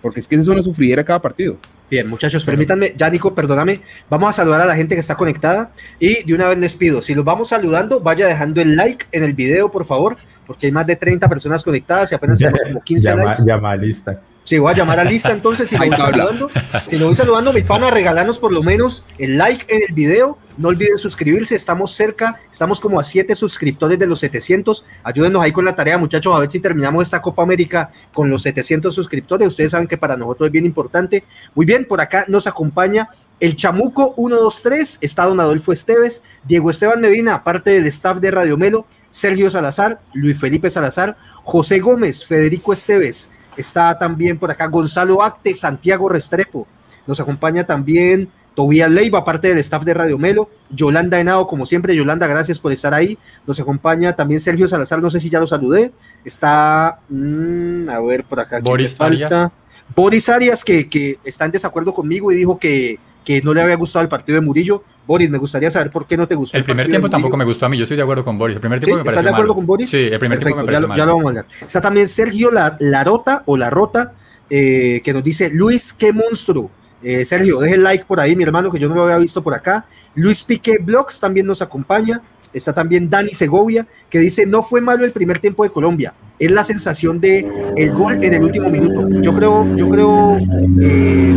[0.00, 1.56] porque es que esa es una sufridera cada partido.
[1.88, 5.70] Bien, muchachos, permítanme, ya Nico, perdóname, vamos a saludar a la gente que está conectada
[6.00, 9.22] y de una vez les pido, si los vamos saludando, vaya dejando el like en
[9.22, 12.80] el video, por favor, porque hay más de 30 personas conectadas y apenas tenemos como
[12.80, 13.08] 15
[13.44, 13.86] Llama, likes.
[13.86, 14.20] lista.
[14.46, 16.48] Sí, voy a llamar a lista entonces, si lo voy saludando,
[16.86, 20.38] si lo voy saludando, mi pana, regalarnos por lo menos el like en el video,
[20.56, 25.50] no olviden suscribirse, estamos cerca, estamos como a 7 suscriptores de los 700, ayúdenos ahí
[25.50, 29.48] con la tarea muchachos, a ver si terminamos esta Copa América con los 700 suscriptores,
[29.48, 31.24] ustedes saben que para nosotros es bien importante.
[31.56, 37.00] Muy bien, por acá nos acompaña el Chamuco 123, está don Adolfo Esteves, Diego Esteban
[37.00, 42.72] Medina, parte del staff de Radio Melo, Sergio Salazar, Luis Felipe Salazar, José Gómez, Federico
[42.72, 46.66] Esteves, Está también por acá Gonzalo Acte, Santiago Restrepo.
[47.06, 50.48] Nos acompaña también Tobías Leiva, parte del staff de Radio Melo.
[50.70, 51.94] Yolanda Henao, como siempre.
[51.94, 53.18] Yolanda, gracias por estar ahí.
[53.46, 55.92] Nos acompaña también Sergio Salazar, no sé si ya lo saludé.
[56.24, 58.60] Está, mm, a ver, por acá.
[58.60, 59.52] Boris falta?
[59.94, 63.74] Boris Arias, que, que, está en desacuerdo conmigo y dijo que, que no le había
[63.74, 64.84] gustado el partido de Murillo.
[65.04, 66.56] Boris, me gustaría saber por qué no te gustó.
[66.56, 68.54] El, primer tiempo tampoco me gustó a mí, yo estoy de acuerdo con Boris.
[68.54, 69.90] El primer tiempo me ¿Estás de acuerdo con Boris?
[69.90, 71.46] Sí, el primer tiempo me parece ya, ya, lo vamos a hablar.
[71.60, 74.14] Está también Sergio Larota o La Rota,
[74.48, 76.70] eh, que nos dice, Luis, qué monstruo.
[77.02, 79.42] Eh, Sergio, deje el like por ahí, mi hermano, que yo no lo había visto
[79.42, 79.86] por acá.
[80.14, 82.22] Luis Piqué Blogs también nos acompaña.
[82.52, 86.14] Está también Dani Segovia, que dice, no fue malo el primer tiempo de Colombia.
[86.38, 89.08] Es la sensación de el gol en el último minuto.
[89.20, 90.38] Yo creo, yo creo,
[90.80, 91.34] eh,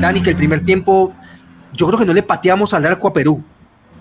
[0.00, 1.12] Dani, que el primer tiempo,
[1.72, 3.42] yo creo que no le pateamos al arco a Perú.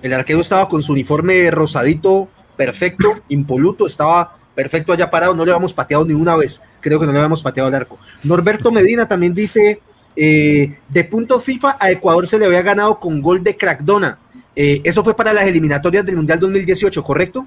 [0.01, 5.51] El arquero estaba con su uniforme rosadito, perfecto, impoluto, estaba perfecto allá parado, no le
[5.51, 6.61] habíamos pateado ni una vez.
[6.81, 7.99] Creo que no le habíamos pateado al arco.
[8.23, 9.81] Norberto Medina también dice,
[10.19, 14.17] eh, de punto FIFA a Ecuador se le había ganado con gol de Crackdona.
[14.55, 17.45] Eh, eso fue para las eliminatorias del Mundial 2018, ¿correcto?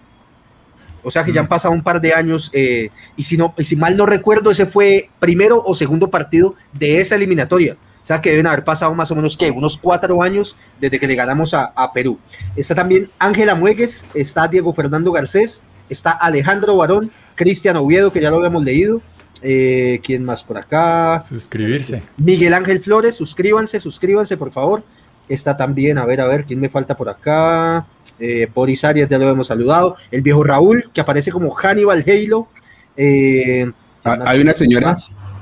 [1.02, 3.64] O sea que ya han pasado un par de años eh, y si no, y
[3.64, 7.76] si mal no recuerdo, ese fue primero o segundo partido de esa eliminatoria.
[8.00, 11.08] O sea que deben haber pasado más o menos que unos cuatro años desde que
[11.08, 12.20] le ganamos a, a Perú.
[12.54, 18.30] Está también Ángela Muegues, está Diego Fernando Garcés, está Alejandro Barón, Cristian Oviedo, que ya
[18.30, 19.02] lo habíamos leído,
[19.42, 21.22] eh, ¿Quién más por acá?
[21.26, 22.02] Suscribirse.
[22.18, 24.82] Miguel Ángel Flores, suscríbanse, suscríbanse, por favor.
[25.28, 27.86] Está también, a ver, a ver, ¿quién me falta por acá?
[28.18, 29.96] Eh, Boris Arias, ya lo hemos saludado.
[30.10, 32.48] El viejo Raúl, que aparece como Hannibal Halo.
[32.96, 33.70] Eh,
[34.04, 34.94] ah, hay una señora,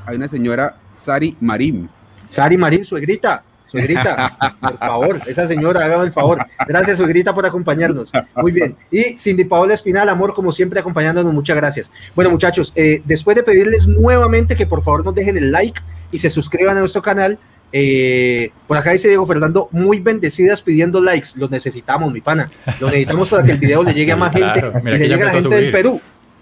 [0.06, 1.88] hay una señora, Sari Marín.
[2.28, 3.42] Sari Marín, suegrita.
[3.68, 6.38] Suegrita, por favor, esa señora, hágame el favor.
[6.66, 8.11] Gracias, suegrita, por acompañarnos.
[8.37, 8.76] Muy bien.
[8.90, 11.33] Y Cindy Paola Espinal, amor, como siempre, acompañándonos.
[11.35, 11.92] Muchas gracias.
[12.14, 16.18] Bueno, muchachos, eh, después de pedirles nuevamente que por favor nos dejen el like y
[16.18, 17.38] se suscriban a nuestro canal,
[17.70, 21.28] eh, por acá dice Diego Fernando, muy bendecidas pidiendo likes.
[21.37, 22.50] Los necesitamos, mi pana.
[22.81, 25.26] Los necesitamos para que el video le llegue a más gente y le llegue a
[25.26, 26.00] la gente del Perú.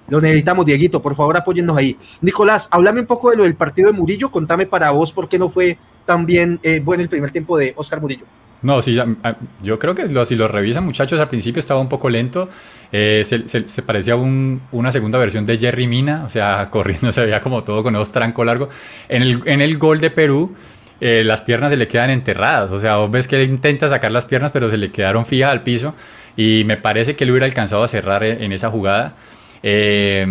[0.08, 1.02] Lo necesitamos, Dieguito.
[1.02, 1.96] Por favor, apóyennos ahí.
[2.20, 4.30] Nicolás, háblame un poco de lo del partido de Murillo.
[4.30, 8.00] Contame para vos por qué no fue también eh, bueno el primer tiempo de Oscar
[8.00, 8.24] Murillo.
[8.62, 12.08] No, sí, ah, yo creo que si lo revisan muchachos, al principio estaba un poco
[12.08, 12.48] lento,
[12.90, 17.40] eh, se, parecía a una segunda versión de Jerry Mina, o sea, corriendo se veía
[17.40, 18.68] como todo con esos tranco largo.
[19.08, 20.54] En el, en el gol de Perú,
[21.00, 24.24] eh, las piernas se le quedan enterradas, o sea, vos ves que intenta sacar las
[24.24, 25.94] piernas, pero se le quedaron fijas al piso
[26.36, 29.14] y me parece que él hubiera alcanzado a cerrar en esa jugada.
[29.62, 30.26] Eh,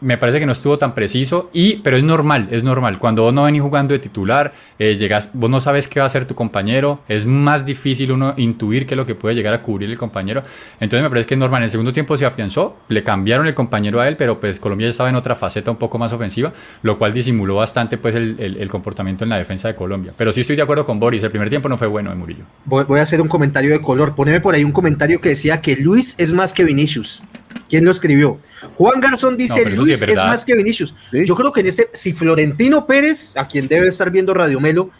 [0.00, 2.98] me parece que no estuvo tan preciso, y, pero es normal, es normal.
[2.98, 6.06] Cuando vos no venís jugando de titular, eh, llegas, vos no sabes qué va a
[6.06, 9.62] hacer tu compañero, es más difícil uno intuir qué es lo que puede llegar a
[9.62, 10.42] cubrir el compañero.
[10.80, 11.62] Entonces me parece que es normal.
[11.62, 14.86] En el segundo tiempo se afianzó, le cambiaron el compañero a él, pero pues Colombia
[14.86, 18.36] ya estaba en otra faceta un poco más ofensiva, lo cual disimuló bastante pues el,
[18.38, 20.12] el, comportamiento en la defensa de Colombia.
[20.16, 22.44] Pero sí estoy de acuerdo con Boris, el primer tiempo no fue bueno de Murillo.
[22.64, 24.14] Voy, voy a hacer un comentario de color.
[24.14, 27.22] Poneme por ahí un comentario que decía que Luis es más que Vinicius.
[27.68, 28.40] ¿Quién lo escribió?
[28.76, 30.94] Juan Garzón dice, Luis es, más que Vinicius.
[31.12, 34.90] Yo creo que en este, si Florentino Pérez, a quien debe estar viendo Radio Melo,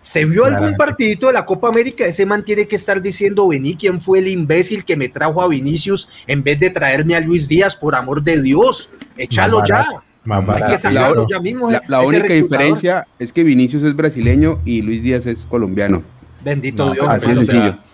[0.00, 3.74] se vio algún partidito de la Copa América, ese man tiene que estar diciendo, vení,
[3.74, 7.48] ¿quién fue el imbécil que me trajo a Vinicius en vez de traerme a Luis
[7.48, 7.74] Díaz?
[7.74, 9.84] Por amor de Dios, échalo ya.
[10.26, 11.70] Hay que sacarlo ya mismo.
[11.70, 16.02] La, la única diferencia es que Vinicius es brasileño y Luis Díaz es colombiano.
[16.44, 17.08] Bendito Dios.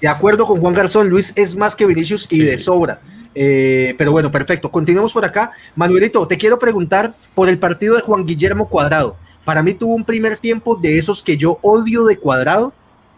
[0.00, 3.00] de acuerdo con Juan Garzón, Luis es más que Vinicius y de sobra.
[3.34, 4.70] Eh, pero bueno, perfecto.
[4.70, 5.52] Continuemos por acá.
[5.76, 9.16] Manuelito, te quiero preguntar por el partido de Juan Guillermo Cuadrado.
[9.44, 12.72] Para mí tuvo un primer tiempo de esos que yo odio de Cuadrado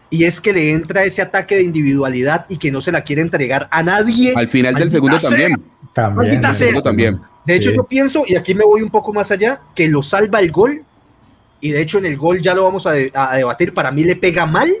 [0.09, 3.23] y es que le entra ese ataque de individualidad y que no se la quiere
[3.23, 4.33] entregar a nadie.
[4.35, 5.55] Al final del segundo también.
[5.91, 6.41] También.
[6.83, 7.19] también.
[7.45, 10.39] De hecho, yo pienso, y aquí me voy un poco más allá, que lo salva
[10.39, 10.83] el gol.
[11.61, 13.73] Y de hecho, en el gol ya lo vamos a, debatir.
[13.73, 14.71] Para mí le pega mal.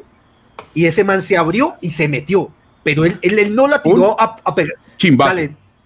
[0.75, 2.51] Y ese man se abrió y se metió.
[2.83, 4.75] Pero él, él, no la tiró a, a pegar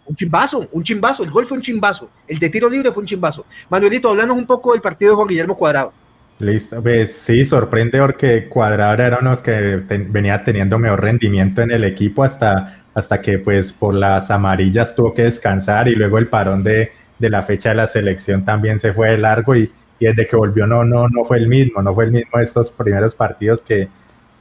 [0.07, 1.23] un chimbazo, un chimbazo.
[1.23, 2.10] El gol fue un chimbazo.
[2.27, 3.45] El de tiro libre fue un chimbazo.
[3.69, 5.93] Manuelito, hablanos un poco del partido de Juan Guillermo Cuadrado.
[6.39, 11.62] Listo, pues sí, sorprende porque Cuadrado era uno de los que venía teniendo mejor rendimiento
[11.62, 16.19] en el equipo hasta, hasta que pues por las amarillas tuvo que descansar y luego
[16.19, 19.71] el parón de, de la fecha de la selección también se fue de largo y,
[19.99, 22.43] y, desde que volvió no, no, no fue el mismo, no fue el mismo de
[22.43, 23.88] estos primeros partidos que,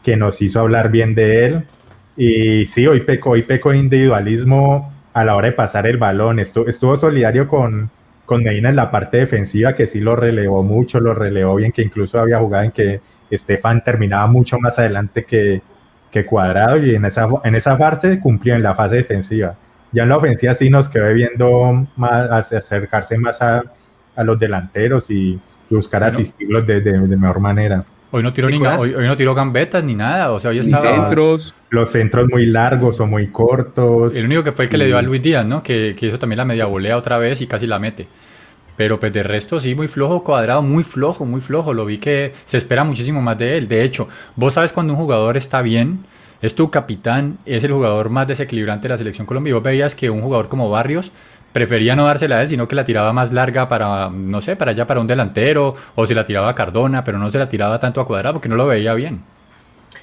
[0.03, 1.67] que nos hizo hablar bien de él
[2.17, 6.39] y sí, hoy pecó, hoy pecó individualismo a la hora de pasar el balón.
[6.39, 7.91] Estuvo, estuvo solidario con,
[8.25, 11.83] con Medina en la parte defensiva, que sí lo relevó mucho, lo relevó bien, que
[11.83, 13.01] incluso había jugado en que
[13.31, 15.63] Estefan terminaba mucho más adelante que,
[16.11, 19.57] que Cuadrado y en esa, en esa fase cumplió en la fase defensiva.
[19.93, 23.63] Ya en la ofensiva sí nos quedó viendo más, acercarse más a,
[24.17, 27.85] a los delanteros y, buscar asistirlos de, de, mejor manera.
[28.17, 30.91] Hoy no tiró ni, hoy, no tiró gambetas ni nada, o sea, hoy estaba...
[30.91, 31.55] centros.
[31.69, 34.17] Los centros muy largos o muy cortos.
[34.17, 35.63] El único que fue el que le dio a Luis Díaz, ¿no?
[35.63, 38.09] Que, que hizo también la media volea otra vez y casi la mete.
[38.75, 41.75] Pero pues de resto sí, muy flojo, cuadrado, muy flojo, muy flojo.
[41.75, 43.69] Lo vi que se espera muchísimo más de él.
[43.69, 45.99] De hecho, vos sabes cuando un jugador está bien,
[46.41, 49.51] es tu capitán, es el jugador más desequilibrante de la selección Colombia.
[49.51, 51.13] Y vos veías que un jugador como Barrios
[51.53, 54.73] prefería no dársela a él, sino que la tiraba más larga para, no sé, para
[54.73, 57.81] allá, para un delantero, o se la tiraba a Cardona, pero no se la tiraba
[57.81, 59.23] tanto a cuadrado porque no lo veía bien.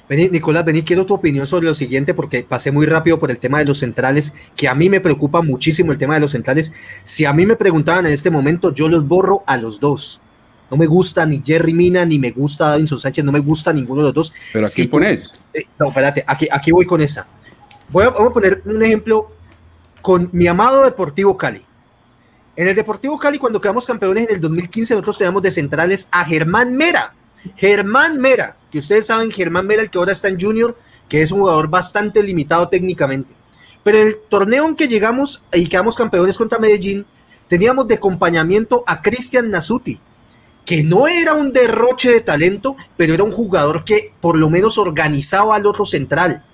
[0.08, 3.38] Vení, Nicolás, vení, quiero tu opinión sobre lo siguiente porque pasé muy rápido por el
[3.38, 6.72] tema de los centrales, que a mí me preocupa muchísimo el tema de los centrales.
[7.02, 10.20] Si a mí me preguntaban en este momento, yo los borro a los dos.
[10.70, 14.00] No me gusta ni Jerry Mina, ni me gusta Davinson Sánchez, no me gusta ninguno
[14.00, 14.34] de los dos.
[14.52, 15.32] ¿Pero aquí pones?
[15.54, 17.26] Eh, no, espérate, aquí, aquí voy con esa.
[17.90, 19.30] Voy a, vamos a poner un ejemplo
[20.04, 21.62] con mi amado Deportivo Cali.
[22.56, 26.26] En el Deportivo Cali, cuando quedamos campeones en el 2015, nosotros teníamos de centrales a
[26.26, 27.14] Germán Mera.
[27.56, 30.76] Germán Mera que ustedes saben, Germán Mera, el que ahora está en Junior,
[31.08, 33.32] que es un jugador bastante limitado técnicamente.
[33.82, 37.06] Pero en el torneo en que llegamos y quedamos campeones contra Medellín,
[37.46, 40.00] teníamos de acompañamiento a Cristian Nasuti,
[40.66, 44.76] que no era un derroche de talento, pero era un jugador que por lo menos
[44.76, 46.44] organizaba al otro central.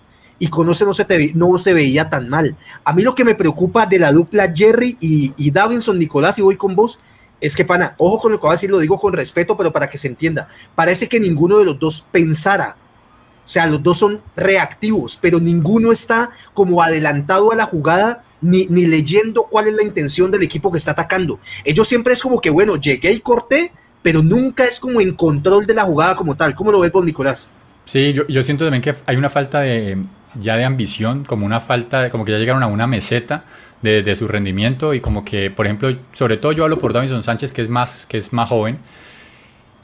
[0.40, 2.57] Y con ese no se, no se veía tan mal.
[2.83, 6.42] A mí lo que me preocupa de la dupla Jerry y, y Davinson Nicolás, y
[6.42, 6.98] voy con vos,
[7.40, 9.72] es que, pana, ojo con lo que voy a decir, lo digo con respeto, pero
[9.72, 10.48] para que se entienda.
[10.74, 12.76] Parece que ninguno de los dos pensara.
[13.44, 18.66] O sea, los dos son reactivos, pero ninguno está como adelantado a la jugada ni,
[18.66, 21.38] ni leyendo cuál es la intención del equipo que está atacando.
[21.64, 23.72] Ellos siempre es como que, bueno, llegué y corté,
[24.03, 26.55] pero nunca es como en control de la jugada como tal.
[26.55, 27.50] ¿Cómo lo ves vos, Nicolás?
[27.85, 29.98] Sí, yo, yo siento también que hay una falta de
[30.35, 33.45] ya de ambición, como una falta, como que ya llegaron a una meseta
[33.83, 37.53] de, su rendimiento y como que, por ejemplo, sobre todo yo hablo por Davison Sánchez,
[37.53, 38.79] que es más, que es más joven,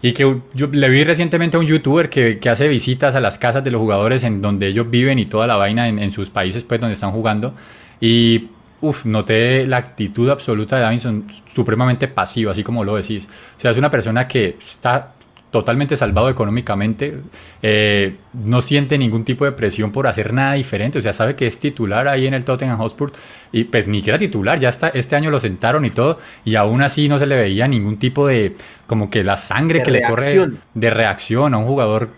[0.03, 3.39] y que yo le vi recientemente a un youtuber que, que, hace visitas a las
[3.39, 6.65] casas de los jugadores en donde ellos viven y toda la vaina en, sus países,
[6.65, 7.55] pues, donde están jugando,
[8.01, 8.49] y
[8.83, 13.27] Uf, noté la actitud absoluta de Davinson supremamente pasiva, así como lo decís.
[13.57, 15.15] O sea, es una persona que está
[15.57, 17.21] totalmente salvado económicamente,
[17.62, 21.47] eh, no siente ningún tipo de presión por hacer nada diferente, o sea, sabe que
[21.47, 23.12] es titular ahí en el Tottenham Hotspur
[23.53, 26.57] y pues ni que era titular, ya está, este año lo sentaron y todo y
[26.57, 28.55] aún así no se le veía ningún tipo de,
[28.87, 32.11] como que la sangre que le corre de reacción a un jugador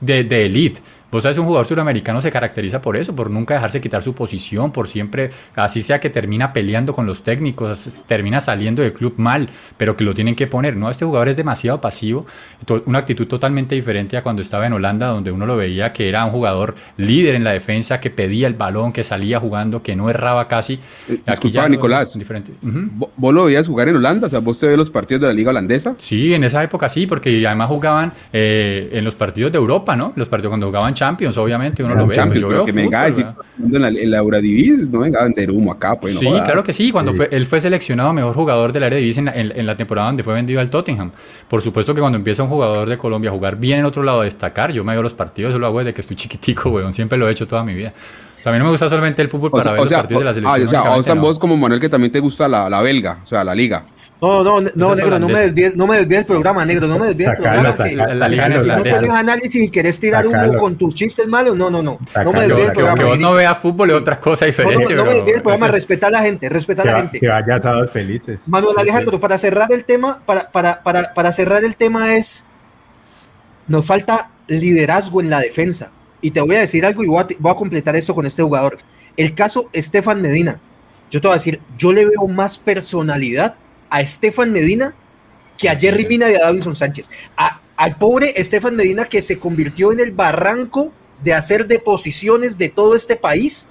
[0.00, 0.80] de, de elite.
[1.16, 4.70] Vos sabes, un jugador suramericano se caracteriza por eso, por nunca dejarse quitar su posición,
[4.70, 9.48] por siempre, así sea que termina peleando con los técnicos, termina saliendo del club mal,
[9.78, 10.76] pero que lo tienen que poner.
[10.76, 12.26] No, este jugador es demasiado pasivo,
[12.84, 16.22] una actitud totalmente diferente a cuando estaba en Holanda, donde uno lo veía que era
[16.22, 20.10] un jugador líder en la defensa, que pedía el balón, que salía jugando, que no
[20.10, 20.78] erraba casi.
[21.08, 22.52] Eh, Aquí ya Nicolás, diferente.
[23.16, 24.26] ¿vos lo veías jugar en Holanda?
[24.26, 25.94] O sea, ¿vos te ves los partidos de la liga holandesa?
[25.96, 30.12] Sí, en esa época sí, porque además jugaban eh, en los partidos de Europa, ¿no?
[30.14, 31.05] Los partidos cuando jugaban Champions,
[31.36, 32.16] obviamente, uno lo ve.
[32.16, 35.72] Champions, yo veo que venga, en la, en la Eurodivis, no venga a vender humo
[35.72, 35.98] acá.
[35.98, 39.20] Pues, sí, claro que sí, cuando Fue, él fue seleccionado mejor jugador de la Eredivisie
[39.20, 41.10] en, en, en, la temporada donde fue vendido al Tottenham.
[41.48, 44.20] Por supuesto que cuando empieza un jugador de Colombia a jugar bien en otro lado,
[44.20, 46.92] a destacar, yo me veo los partidos, eso lo hago desde que estoy chiquitico, weón,
[46.92, 47.92] siempre lo he hecho toda mi vida.
[48.46, 50.86] También me gusta solamente el fútbol para ver los partidos de la selección.
[50.86, 53.42] Ah, o sea, vos como Manuel que también te gusta la, la belga, o sea,
[53.42, 53.82] la liga.
[54.22, 57.08] No, no, no, negro, no me desvíes, no me desvíes el programa, negro, no me
[57.08, 57.74] desvíes el programa.
[57.74, 61.56] que, la, liga si no tienes análisis y querés tirar humo con tus chistes malos,
[61.56, 61.98] no, no, no.
[62.22, 62.96] No me desvíes el programa.
[62.96, 64.94] Que vos no veas fútbol es otra cosa diferente.
[64.94, 67.18] No, no, me desvíes el programa, respeta a la gente, respeta a la gente.
[67.18, 68.38] Que vaya todos felices.
[68.46, 72.46] Manuel Alejandro, para cerrar el tema, para, para, para, para cerrar el tema es,
[73.66, 75.90] nos falta liderazgo en la defensa.
[76.26, 78.42] Y te voy a decir algo y voy a, voy a completar esto con este
[78.42, 78.78] jugador.
[79.16, 80.60] El caso Estefan Medina.
[81.08, 83.54] Yo te voy a decir, yo le veo más personalidad
[83.90, 84.92] a Estefan Medina
[85.56, 87.10] que a Jerry Mina y a Davinson Sánchez.
[87.76, 92.96] al pobre Estefan Medina que se convirtió en el barranco de hacer deposiciones de todo
[92.96, 93.68] este país.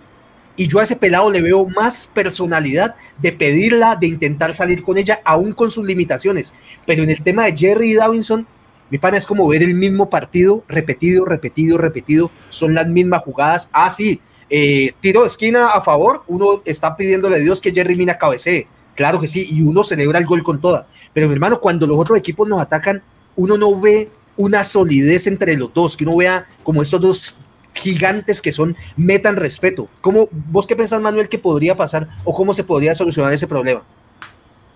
[0.55, 4.97] Y yo a ese pelado le veo más personalidad de pedirla, de intentar salir con
[4.97, 6.53] ella, aún con sus limitaciones.
[6.87, 8.47] Pero en el tema de Jerry y Davinson,
[8.89, 12.31] mi pana es como ver el mismo partido repetido, repetido, repetido.
[12.49, 13.69] Son las mismas jugadas.
[13.71, 16.23] Ah, sí, eh, tiro esquina a favor.
[16.27, 18.67] Uno está pidiéndole a Dios que Jerry Mina cabecee.
[18.95, 20.87] Claro que sí, y uno celebra el gol con toda.
[21.13, 23.03] Pero mi hermano, cuando los otros equipos nos atacan,
[23.35, 27.37] uno no ve una solidez entre los dos, que uno vea como estos dos
[27.73, 29.89] gigantes que son metan respeto.
[30.01, 33.83] ¿Cómo, ¿Vos qué pensás, Manuel, que podría pasar o cómo se podría solucionar ese problema?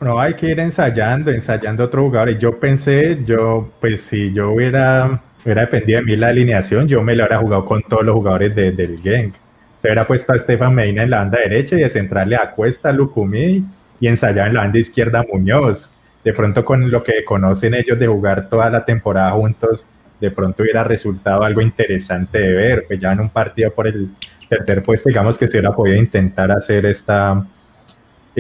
[0.02, 2.40] No, hay que ir ensayando, ensayando otros jugadores.
[2.40, 7.16] Yo pensé, yo, pues si yo hubiera, hubiera dependido de mí la alineación, yo me
[7.16, 9.36] lo hubiera jugado con todos los jugadores del Genk.
[9.82, 12.94] Se hubiera puesto a Estefan Medina en la banda derecha y de centrarle a Cuesta,
[12.94, 13.66] Lucumí
[14.00, 15.92] y ensayaba en la banda izquierda Muñoz.
[16.24, 19.88] de pronto con lo que conocen ellos de jugar toda la temporada juntos,
[20.20, 24.10] de pronto hubiera resultado algo interesante de ver, pues ya en un partido por el
[24.48, 27.46] tercer puesto, digamos que se hubiera podido intentar hacer esta,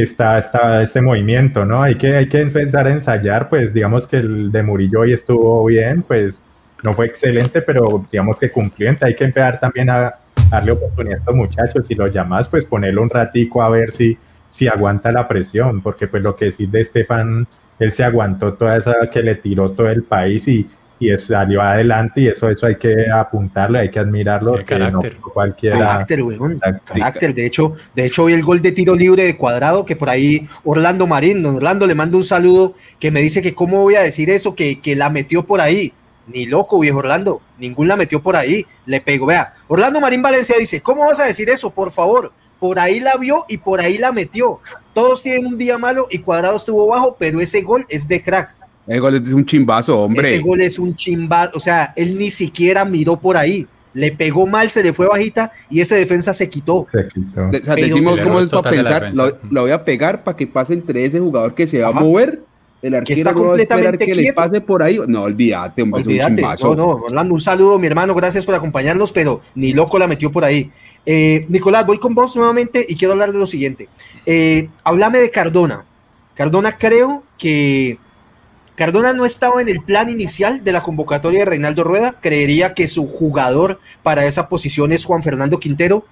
[0.01, 1.81] esta, esta, este movimiento, ¿no?
[1.81, 5.65] Hay que, hay que empezar a ensayar, pues digamos que el de Murillo hoy estuvo
[5.65, 6.43] bien, pues
[6.83, 10.15] no fue excelente, pero digamos que cumplió, hay que empezar también a
[10.49, 14.17] darle oportunidad a estos muchachos, si los llamas, pues ponerlo un ratico a ver si,
[14.49, 17.47] si aguanta la presión, porque pues lo que decís de Estefan,
[17.79, 22.21] él se aguantó toda esa que le tiró todo el país y, y salió adelante
[22.21, 24.57] y eso, eso hay que apuntarle, hay que admirarlo.
[24.57, 25.17] Que carácter.
[25.19, 25.77] No cualquiera.
[25.79, 26.59] Carácter, weón.
[26.85, 27.33] Carácter.
[27.33, 30.45] De hecho, de hecho, hoy el gol de tiro libre de cuadrado, que por ahí
[30.63, 34.29] Orlando Marín, Orlando le mando un saludo, que me dice que cómo voy a decir
[34.29, 35.93] eso, que, que la metió por ahí.
[36.27, 37.41] Ni loco, viejo Orlando.
[37.57, 38.65] Ningún la metió por ahí.
[38.85, 39.25] Le pegó.
[39.25, 41.71] Vea, Orlando Marín Valencia dice, ¿cómo vas a decir eso?
[41.71, 42.31] Por favor.
[42.59, 44.59] Por ahí la vio y por ahí la metió.
[44.93, 48.58] Todos tienen un día malo y Cuadrado estuvo bajo, pero ese gol es de crack.
[48.89, 50.27] Ese gol es un chimbazo, hombre.
[50.27, 51.51] Ese gol es un chimbazo.
[51.53, 53.67] O sea, él ni siquiera miró por ahí.
[53.93, 56.87] Le pegó mal, se le fue bajita y ese defensa se quitó.
[56.91, 57.47] Se quiso.
[57.47, 60.73] O sea, decimos cómo es para la pensar, lo voy a pegar para que pase
[60.73, 61.99] entre ese jugador que se va Ajá.
[61.99, 62.41] a mover,
[62.81, 64.99] el arquero está no va a esperar completamente que le pase por ahí.
[65.07, 66.35] No, olvídate, hombre, es un Olvídate.
[66.35, 66.67] chimbazo.
[66.69, 70.31] No, no, Orlando, un saludo, mi hermano, gracias por acompañarnos, pero ni loco la metió
[70.31, 70.71] por ahí.
[71.05, 73.89] Eh, Nicolás, voy con vos nuevamente y quiero hablar de lo siguiente.
[74.25, 75.85] Eh, háblame de Cardona.
[76.35, 77.97] Cardona creo que
[78.79, 82.15] Cardona no estaba en el plan inicial de la convocatoria de Reinaldo Rueda.
[82.21, 86.05] Creería que su jugador para esa posición es Juan Fernando Quintero.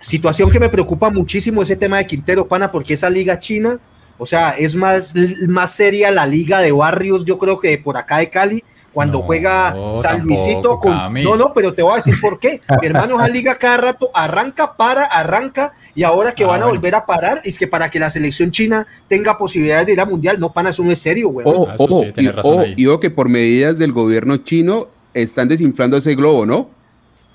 [0.00, 3.80] Situación que me preocupa muchísimo ese tema de Quintero, pana, porque esa liga china,
[4.16, 5.12] o sea, es más,
[5.46, 9.24] más seria la liga de barrios, yo creo que por acá de Cali, cuando No,
[9.24, 10.92] juega San tampoco, Luisito con...
[10.92, 11.24] Cami.
[11.24, 12.60] No, no, pero te voy a decir por qué.
[12.80, 16.64] Mi hermano, esa liga cada rato arranca, para, arranca, y ahora que Ah, van a
[16.66, 16.78] bueno.
[16.80, 20.06] volver a parar, es que para que la selección china tenga posibilidades de ir a
[20.06, 21.44] mundial, no, pana, eso no es serio, güey.
[21.46, 22.74] Ojo, Ah, ojo, sí, y, ojo, ahí.
[22.76, 26.70] y ojo que por medidas del gobierno chino están desinflando ese globo, ¿no?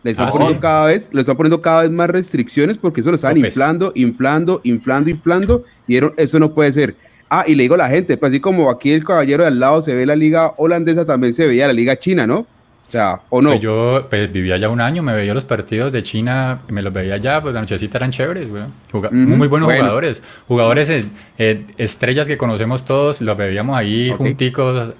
[0.02, 0.62] Le están Ah, poniendo sí.
[0.62, 4.62] cada vez, le están poniendo cada vez más restricciones porque eso lo están inflando, inflando,
[4.63, 6.95] inflando, inflando, y eso no puede ser.
[7.30, 9.60] Ah, y le digo a la gente, pues así como aquí el caballero de al
[9.60, 12.39] lado se ve la liga holandesa, también se veía la liga china, ¿no?
[12.39, 13.50] O sea, o no.
[13.52, 16.92] Pues yo pues, vivía allá un año, me veía los partidos de China, me los
[16.92, 18.63] veía allá, pues la nochecita eran chéveres, güey.
[18.92, 19.82] Juga- Muy buenos bueno.
[19.84, 21.06] jugadores, jugadores eh,
[21.38, 24.18] eh, estrellas que conocemos todos, los veíamos ahí Ok.
[24.18, 24.96] junticos,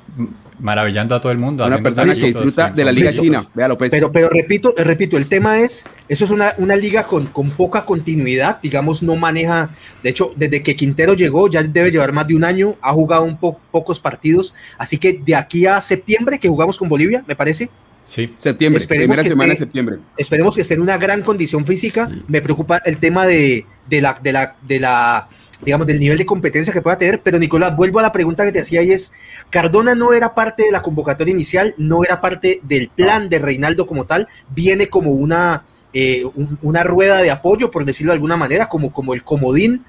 [0.60, 1.66] maravillando a todo el mundo.
[1.66, 3.90] Una persona que disfruta de la liga china, véalo pues.
[3.92, 7.86] Pero, pero repito, repito, el tema es, eso es una, una liga con, con poca
[7.86, 9.70] continuidad, digamos, no maneja,
[10.04, 13.24] de hecho, desde que Quintero llegó, ya debe llevar más de un año, ha jugado
[13.24, 17.36] un po- pocos partidos, así que de aquí a septiembre, que jugamos con Bolivia, me
[17.36, 17.70] parece,
[18.06, 19.98] Sí, septiembre, esperemos primera que semana de septiembre.
[20.18, 24.20] esperemos que esté en una gran condición física, me preocupa el tema de, de la,
[24.24, 25.28] de la, de la,
[25.62, 28.52] digamos, del nivel de competencia que pueda tener, pero Nicolás, vuelvo a la pregunta que
[28.52, 29.14] te hacía y es,
[29.50, 33.86] Cardona no era parte de la convocatoria inicial, no era parte del plan de Reinaldo
[33.86, 38.38] como tal, viene como una, eh, un- una rueda de apoyo, por decirlo de alguna
[38.38, 39.84] manera, como, como el comodín,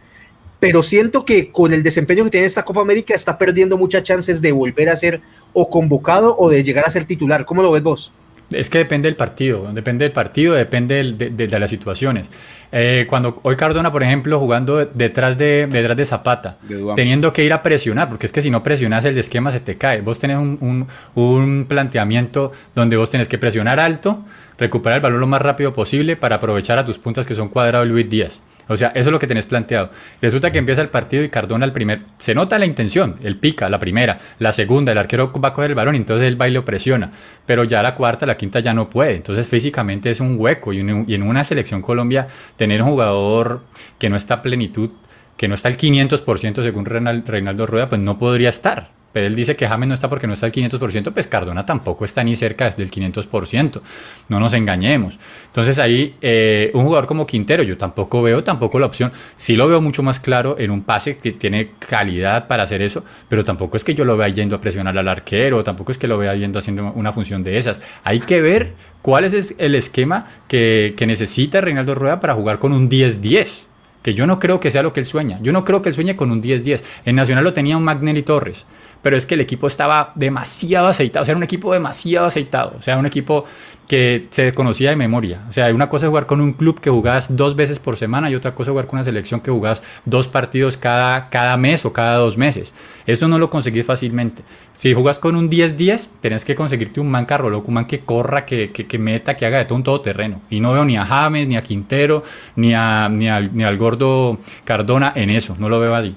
[0.59, 4.42] pero siento que con el desempeño que tiene esta Copa América está perdiendo muchas chances
[4.42, 5.22] de volver a ser
[5.54, 7.46] o convocado o de llegar a ser titular.
[7.46, 8.12] ¿Cómo lo ves vos?
[8.52, 12.26] Es que depende del partido, depende del partido, depende del- de, de- de las situaciones.
[12.72, 16.56] Eh, cuando hoy Cardona, por ejemplo, jugando detrás de, detrás de Zapata,
[16.96, 19.76] teniendo que ir a presionar, porque es que si no presionas el esquema se te
[19.76, 20.00] cae.
[20.00, 20.88] Vos tenés un, un-
[21.22, 24.24] un planteamiento donde vos tenés que presionar alto,
[24.58, 27.84] recuperar el balón lo más rápido posible para aprovechar a tus puntas que son Cuadrado
[27.84, 28.40] y Luis Díaz.
[28.70, 29.90] O sea, eso es lo que tenés planteado.
[30.22, 32.02] Resulta que empieza el partido y Cardona el primer...
[32.18, 35.70] Se nota la intención, él pica, la primera, la segunda, el arquero va a coger
[35.72, 37.11] el balón entonces el baile presiona.
[37.46, 39.16] Pero ya la cuarta, la quinta ya no puede.
[39.16, 43.62] Entonces físicamente es un hueco y, en- una selección Colombia tener un jugador
[43.98, 44.90] que no está a plenitud,
[45.37, 48.99] que no está al 500% según Reinal- Reinaldo Rueda, pues no podría estar.
[49.12, 52.05] Pero él dice que James no está porque no está al 500%, pues Cardona tampoco
[52.05, 53.81] está ni cerca del 500%.
[54.29, 55.18] No nos engañemos.
[55.46, 59.12] Entonces ahí eh, un jugador como Quintero, yo tampoco veo tampoco la opción.
[59.37, 63.05] Sí lo veo mucho más claro en un pase que tiene calidad para hacer eso,
[63.29, 66.07] pero tampoco es que yo lo vea yendo a presionar al arquero, tampoco es que
[66.07, 67.81] lo vea yendo haciendo una función de esas.
[68.05, 72.73] Hay que ver cuál es el esquema que, que necesita Reinaldo Rueda para jugar con
[72.73, 73.70] un 10-10
[74.03, 75.38] que yo no creo que sea lo que él sueña.
[75.42, 76.83] Yo no creo que él sueñe con un 10-10.
[77.05, 78.66] En Nacional lo tenía un Magnelli Torres,
[79.02, 81.22] pero es que el equipo estaba demasiado aceitado.
[81.22, 82.74] O sea, era un equipo demasiado aceitado.
[82.78, 83.44] O sea, un equipo
[83.90, 85.42] que se conocía de memoria.
[85.48, 88.30] O sea, una cosa es jugar con un club que jugás dos veces por semana
[88.30, 91.84] y otra cosa es jugar con una selección que jugás dos partidos cada, cada mes
[91.84, 92.72] o cada dos meses.
[93.04, 94.44] Eso no lo conseguís fácilmente.
[94.74, 97.98] Si jugás con un 10-10, tenés que conseguirte un man carro loco, un man que
[97.98, 100.40] corra, que, que, meta, que haga de todo un todoterreno.
[100.51, 102.22] Y no veo ni a James, ni a Quintero,
[102.55, 105.57] ni, a, ni, al, ni al gordo Cardona en eso.
[105.59, 106.14] No lo veo ahí.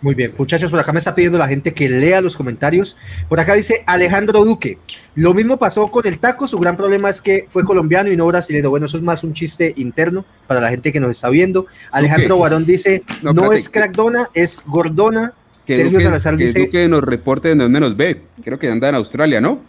[0.00, 2.96] Muy bien, muchachos, por acá me está pidiendo la gente que lea los comentarios.
[3.28, 4.78] Por acá dice Alejandro Duque.
[5.16, 6.46] Lo mismo pasó con el taco.
[6.46, 8.70] Su gran problema es que fue colombiano y no brasileño.
[8.70, 11.66] Bueno, eso es más un chiste interno para la gente que nos está viendo.
[11.90, 15.32] Alejandro Barón dice: No, es Crackdona, es Gordona.
[15.66, 18.22] Que Sergio Salazar dice: que nos reporte de dónde nos ve.
[18.44, 19.60] Creo que anda en Australia, ¿no?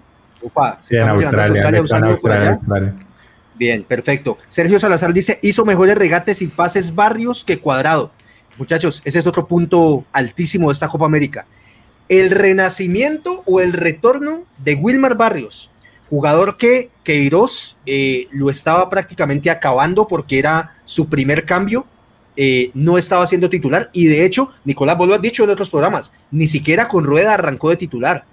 [0.44, 2.94] Opa, sí, en Australia, Australia,
[3.56, 4.38] Bien, perfecto.
[4.48, 8.12] Sergio Salazar dice: Hizo mejores regates y pases barrios que cuadrado.
[8.60, 11.48] Muchachos, ese es otro punto altísimo de esta Copa América.
[12.10, 15.72] El renacimiento o el retorno de Wilmar Barrios,
[16.10, 21.86] jugador que Queiroz eh, lo estaba prácticamente acabando porque era su primer cambio,
[22.36, 25.70] eh, no estaba siendo titular y de hecho, Nicolás, vos lo has dicho en otros
[25.70, 28.26] programas, ni siquiera con Rueda arrancó de titular.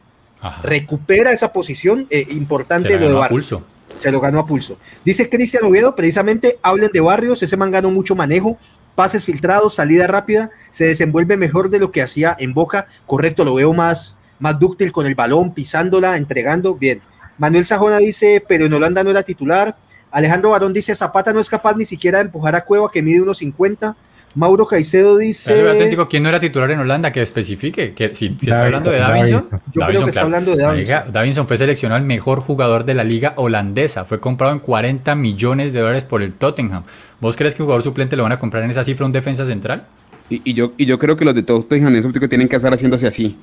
[0.63, 3.49] Recupera esa posición eh, importante Se lo de Barrios.
[3.49, 3.67] Pulso.
[3.99, 4.79] Se lo ganó a pulso.
[5.05, 8.59] Dice Cristian Oviedo, precisamente hablen de Barrios, ese man ganó mucho manejo,
[8.97, 12.89] pases filtrados, salida rápida, se desenvuelve mejor de lo que hacía en Boca.
[13.07, 16.75] Correcto, lo veo más, más dúctil con el balón, pisándola, entregando.
[16.75, 17.01] Bien.
[17.39, 19.77] Manuel Sajona dice, pero en Holanda no era titular.
[20.11, 23.21] Alejandro Barón dice, Zapata no es capaz ni siquiera de empujar a Cueva, que mide
[23.21, 23.95] unos 50.
[24.37, 25.69] Mauro Caicedo dice.
[25.69, 27.11] Auténtico, ¿quién no era titular en Holanda?
[27.11, 27.95] Que especifique.
[27.95, 29.49] Que si, si está hablando de Davinson.
[29.73, 31.11] Yo creo que está hablando de Davinson.
[31.11, 34.05] Davinson fue seleccionado el mejor jugador de la liga holandesa.
[34.05, 36.85] Fue comprado en 40 millones de dólares por el Tottenham.
[37.19, 39.47] ¿Vos crees que un jugador suplente lo van a comprar en esa cifra un defensa
[39.47, 39.87] central?
[40.29, 42.73] Y, y, yo, y yo creo que los de Tottenham en que tienen que estar
[42.75, 43.39] haciéndose así.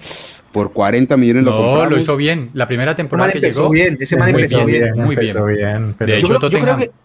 [0.51, 1.91] Por 40 millones no, lo compramos.
[1.91, 2.51] lo hizo bien.
[2.53, 3.71] La primera temporada que empezó llegó.
[3.71, 4.93] Bien, ese man empezó bien.
[4.93, 5.05] bien.
[5.05, 5.95] Muy bien.
[5.97, 7.02] de hecho, yo, Tottenham, yo creo que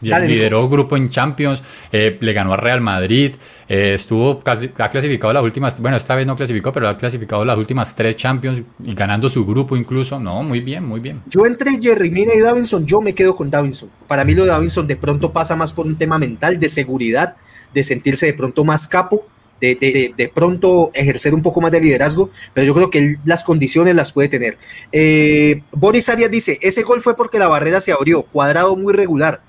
[0.00, 3.34] Dale, lideró grupo en Champions, eh, le ganó a Real Madrid,
[3.68, 7.56] eh, estuvo ha clasificado las últimas, bueno, esta vez no clasificó, pero ha clasificado las
[7.56, 10.18] últimas tres Champions y ganando su grupo incluso.
[10.18, 11.22] No, muy bien, muy bien.
[11.26, 13.90] Yo entre Jerry Mina y Davinson, yo me quedo con Davinson.
[14.08, 17.36] Para mí lo de Davinson de pronto pasa más por un tema mental, de seguridad,
[17.74, 19.26] de sentirse de pronto más capo.
[19.60, 23.18] De, de, de, pronto ejercer un poco más de liderazgo, pero yo creo que él,
[23.26, 24.56] las condiciones las puede tener.
[24.90, 29.42] Eh, Boris Arias dice, ese gol fue porque la barrera se abrió, cuadrado muy regular.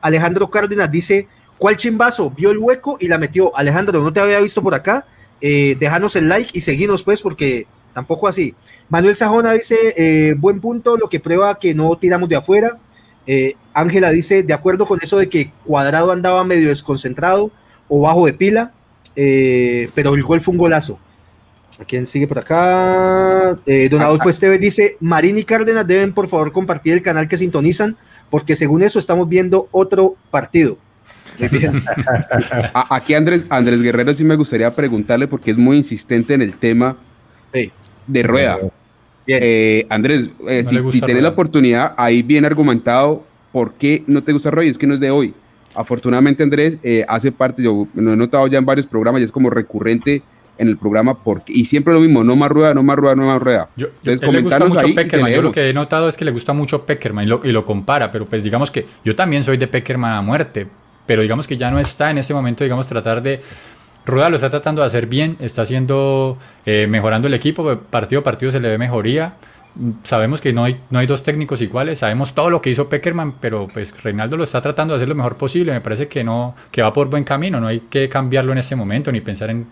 [0.00, 1.28] Alejandro Cárdenas dice,
[1.58, 2.30] ¿cuál chimbazo?
[2.30, 3.56] Vio el hueco y la metió.
[3.56, 5.06] Alejandro, no te había visto por acá.
[5.40, 8.54] Eh, déjanos el like y seguimos pues porque tampoco así.
[8.88, 12.78] Manuel Sajona dice, eh, buen punto, lo que prueba que no tiramos de afuera.
[13.26, 17.50] Eh, Ángela dice, de acuerdo con eso de que Cuadrado andaba medio desconcentrado
[17.88, 18.72] o bajo de pila,
[19.14, 20.98] pero el gol fue un golazo.
[21.80, 23.56] ¿A quién sigue por acá?
[23.66, 27.38] Eh, don Adolfo Esteves dice, Marín y Cárdenas deben por favor compartir el canal que
[27.38, 27.96] sintonizan,
[28.30, 30.76] porque según eso estamos viendo otro partido.
[32.90, 36.96] Aquí Andrés, Andrés Guerrero sí me gustaría preguntarle, porque es muy insistente en el tema
[37.52, 37.70] sí.
[38.06, 38.58] de rueda.
[39.26, 44.22] Eh, Andrés, eh, no si, si tenés la oportunidad, ahí bien argumentado, ¿por qué no
[44.22, 44.68] te gusta rueda?
[44.70, 45.34] Es que no es de hoy.
[45.74, 49.30] Afortunadamente Andrés eh, hace parte, yo lo he notado ya en varios programas y es
[49.30, 50.22] como recurrente
[50.58, 53.26] en el programa porque y siempre lo mismo, no más rueda, no más rueda, no
[53.26, 53.68] más rueda.
[53.76, 55.32] Yo, Entonces, yo, le gusta mucho Peckerman.
[55.32, 57.64] Yo lo que he notado es que le gusta mucho Peckerman y lo, y lo,
[57.64, 60.66] compara, pero pues digamos que yo también soy de Peckerman a muerte,
[61.06, 63.40] pero digamos que ya no está en ese momento, digamos, tratar de...
[64.04, 68.24] Rueda lo está tratando de hacer bien, está haciendo, eh, mejorando el equipo, partido a
[68.24, 69.34] partido se le ve mejoría.
[70.02, 73.34] Sabemos que no hay, no hay dos técnicos iguales, sabemos todo lo que hizo Peckerman,
[73.38, 75.72] pero pues Reinaldo lo está tratando de hacer lo mejor posible.
[75.72, 78.76] Me parece que no que va por buen camino, no hay que cambiarlo en ese
[78.76, 79.66] momento ni pensar en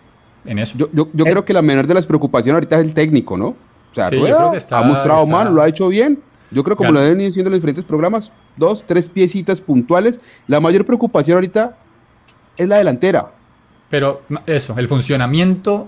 [0.45, 0.77] en eso.
[0.77, 3.47] Yo, yo, yo creo que la menor de las preocupaciones ahorita es el técnico, ¿no?
[3.47, 5.31] O sea, sí, Rueda está, ha mostrado está...
[5.31, 6.19] mal, lo ha hecho bien.
[6.51, 6.93] Yo creo como ya.
[6.93, 10.19] lo deben ir haciendo en los diferentes programas, dos, tres piecitas puntuales.
[10.47, 11.77] La mayor preocupación ahorita
[12.55, 13.31] es la delantera.
[13.89, 15.87] Pero eso, el funcionamiento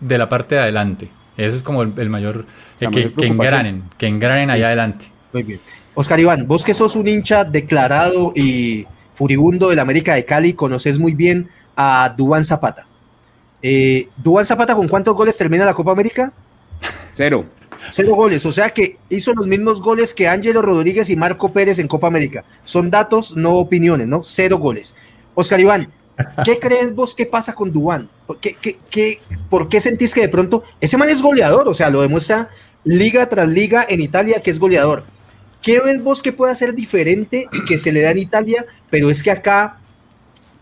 [0.00, 1.10] de la parte de adelante.
[1.36, 2.46] Ese es como el, el mayor,
[2.80, 5.06] eh, que, que, engranen, que engranen allá adelante.
[5.32, 5.60] Muy bien.
[5.94, 10.98] Oscar Iván, vos que sos un hincha declarado y furibundo del América de Cali, conoces
[10.98, 12.86] muy bien a Dubán Zapata.
[13.66, 14.10] Eh,
[14.44, 16.30] Zapata, ¿con cuántos goles termina la Copa América?
[17.14, 17.46] Cero.
[17.90, 21.78] Cero goles, o sea que hizo los mismos goles que Ángelo Rodríguez y Marco Pérez
[21.78, 22.44] en Copa América.
[22.64, 24.22] Son datos, no opiniones, ¿no?
[24.22, 24.94] Cero goles.
[25.34, 25.90] Oscar Iván,
[26.44, 28.10] ¿qué crees vos que pasa con Dubán?
[28.42, 31.66] ¿Qué, qué, qué, ¿Por qué sentís que de pronto ese man es goleador?
[31.66, 32.50] O sea, lo demuestra
[32.84, 35.04] liga tras liga en Italia que es goleador.
[35.62, 38.66] ¿Qué ves vos que puede hacer diferente que se le da en Italia?
[38.90, 39.80] Pero es que acá,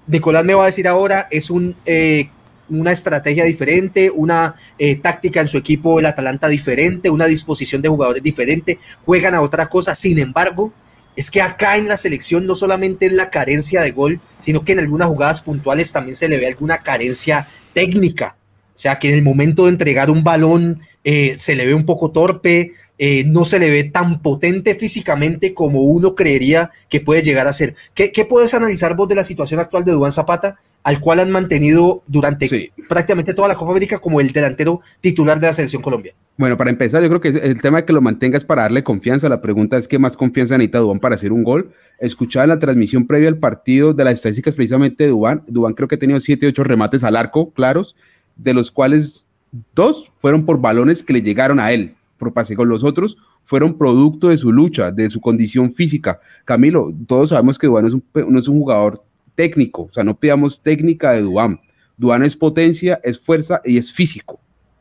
[0.06, 2.30] Nicolás me va a decir ahora, es un eh,
[2.78, 7.88] una estrategia diferente, una eh, táctica en su equipo, el Atalanta diferente, una disposición de
[7.88, 9.94] jugadores diferente, juegan a otra cosa.
[9.94, 10.72] Sin embargo,
[11.14, 14.72] es que acá en la selección no solamente es la carencia de gol, sino que
[14.72, 18.36] en algunas jugadas puntuales también se le ve alguna carencia técnica.
[18.74, 21.84] O sea, que en el momento de entregar un balón eh, se le ve un
[21.84, 27.22] poco torpe, eh, no se le ve tan potente físicamente como uno creería que puede
[27.22, 27.74] llegar a ser.
[27.94, 32.02] ¿Qué, puedes analizar vos de la situación actual de Dubán Zapata, al cual han mantenido
[32.06, 36.14] durante prácticamente toda la Copa América como el delantero titular de la Selección Colombia?
[36.38, 38.82] Bueno, para empezar, yo creo que el tema de que lo mantenga es para darle
[38.82, 39.28] confianza.
[39.28, 41.72] La pregunta es qué más confianza necesita Dubán para hacer un gol.
[41.98, 45.42] Escuchaba la transmisión previa al partido de las estadísticas precisamente de Dubán.
[45.46, 47.96] Dubán creo que ha tenido 7, 8 remates al arco, claros,
[48.36, 49.26] de los cuales
[49.74, 53.76] dos fueron por balones que le llegaron a él, por pase con los otros fueron
[53.76, 56.20] producto de su lucha, de su condición física.
[56.44, 59.04] Camilo, todos sabemos que Dubán es un, no es un jugador
[59.34, 61.60] técnico, o sea, no pidamos técnica de Dubán.
[61.96, 64.40] Dubán es potencia, es fuerza y es físico.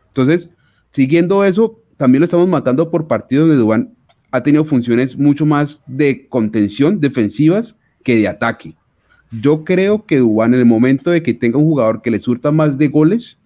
[0.10, 0.52] Entonces,
[0.92, 3.94] Siguiendo eso, también lo estamos matando por partidos donde Dubán
[4.30, 8.76] ha tenido funciones mucho más de contención defensivas que de ataque.
[9.42, 12.52] Yo creo que Dubán en el momento de que tenga un jugador que le surta
[12.52, 13.38] más de goles,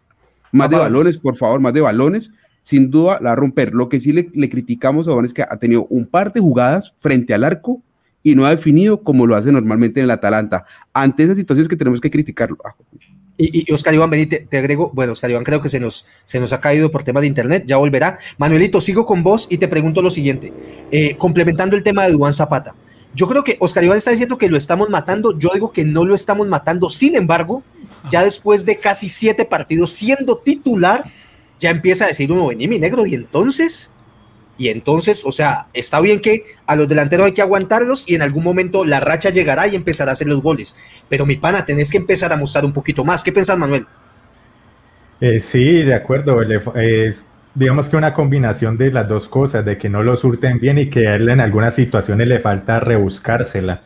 [0.55, 2.31] más de balones, por favor, más de balones,
[2.63, 3.73] sin duda la va a romper.
[3.73, 6.39] Lo que sí le, le criticamos a Dubán es que ha tenido un par de
[6.39, 7.81] jugadas frente al arco
[8.23, 10.65] y no ha definido como lo hace normalmente en el Atalanta.
[10.93, 12.57] Ante esas situaciones que tenemos que criticarlo.
[12.65, 12.73] Ah,
[13.37, 16.53] y, Oscar Iván, vení, te, agrego, bueno, Oscar Iván creo que se nos, se nos
[16.53, 18.17] ha caído por tema de internet, ya volverá.
[18.37, 20.53] Manuelito, sigo con vos y te pregunto lo siguiente,
[20.89, 22.75] eh, complementando el tema de Duan Zapata.
[23.15, 26.05] Yo creo que Oscar Iván está diciendo que lo estamos matando, yo digo que no
[26.05, 27.63] lo estamos matando, sin embargo,
[28.09, 31.05] ya después de casi siete partidos siendo titular,
[31.57, 33.93] ya empieza a decir uno, vení mi negro, y entonces,
[34.57, 38.21] y entonces, o sea, está bien que a los delanteros hay que aguantarlos y en
[38.21, 40.75] algún momento la racha llegará y empezará a hacer los goles.
[41.09, 43.23] Pero mi pana, tenés que empezar a mostrar un poquito más.
[43.23, 43.85] ¿Qué pensás, Manuel?
[45.19, 46.41] Eh, sí, de acuerdo.
[46.41, 47.25] Es,
[47.55, 50.87] digamos que una combinación de las dos cosas, de que no lo surten bien y
[50.87, 53.81] que a él en algunas situaciones le falta rebuscársela.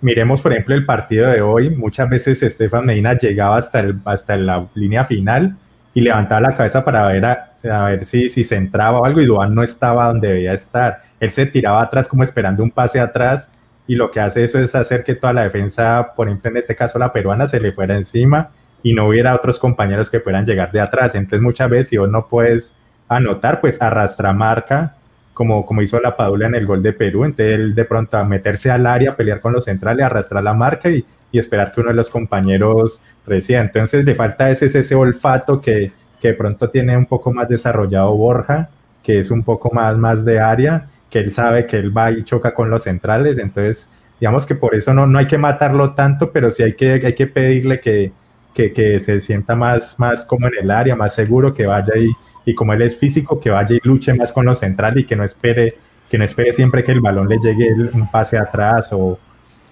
[0.00, 1.70] Miremos, por ejemplo, el partido de hoy.
[1.70, 5.56] Muchas veces Estefan Medina llegaba hasta, el, hasta la línea final
[5.94, 7.52] y levantaba la cabeza para ver, a,
[7.84, 11.02] ver si, si se entraba o algo y Duan no estaba donde debía estar.
[11.20, 13.52] Él se tiraba atrás como esperando un pase atrás
[13.86, 16.74] y lo que hace eso es hacer que toda la defensa, por ejemplo en este
[16.74, 18.50] caso la peruana, se le fuera encima
[18.82, 21.14] y no hubiera otros compañeros que puedan llegar de atrás.
[21.14, 22.74] Entonces muchas veces si vos no puedes
[23.16, 24.96] anotar, pues arrastra marca,
[25.34, 27.24] como, como hizo la Padula en el gol de Perú.
[27.24, 30.90] Entonces él de pronto a meterse al área, pelear con los centrales, arrastrar la marca
[30.90, 33.60] y, y esperar que uno de los compañeros reciba.
[33.60, 38.14] Entonces le falta ese, ese olfato que, que de pronto tiene un poco más desarrollado
[38.14, 38.68] Borja,
[39.02, 42.22] que es un poco más, más de área, que él sabe que él va y
[42.22, 43.38] choca con los centrales.
[43.38, 43.90] Entonces,
[44.20, 47.14] digamos que por eso no, no hay que matarlo tanto, pero sí hay que, hay
[47.14, 48.12] que pedirle que,
[48.54, 52.12] que, que se sienta más, más como en el área, más seguro, que vaya y,
[52.44, 55.16] y como él es físico, que vaya y luche más con los centrales y que
[55.16, 55.76] no espere
[56.10, 59.18] que no espere siempre que el balón le llegue un pase atrás o,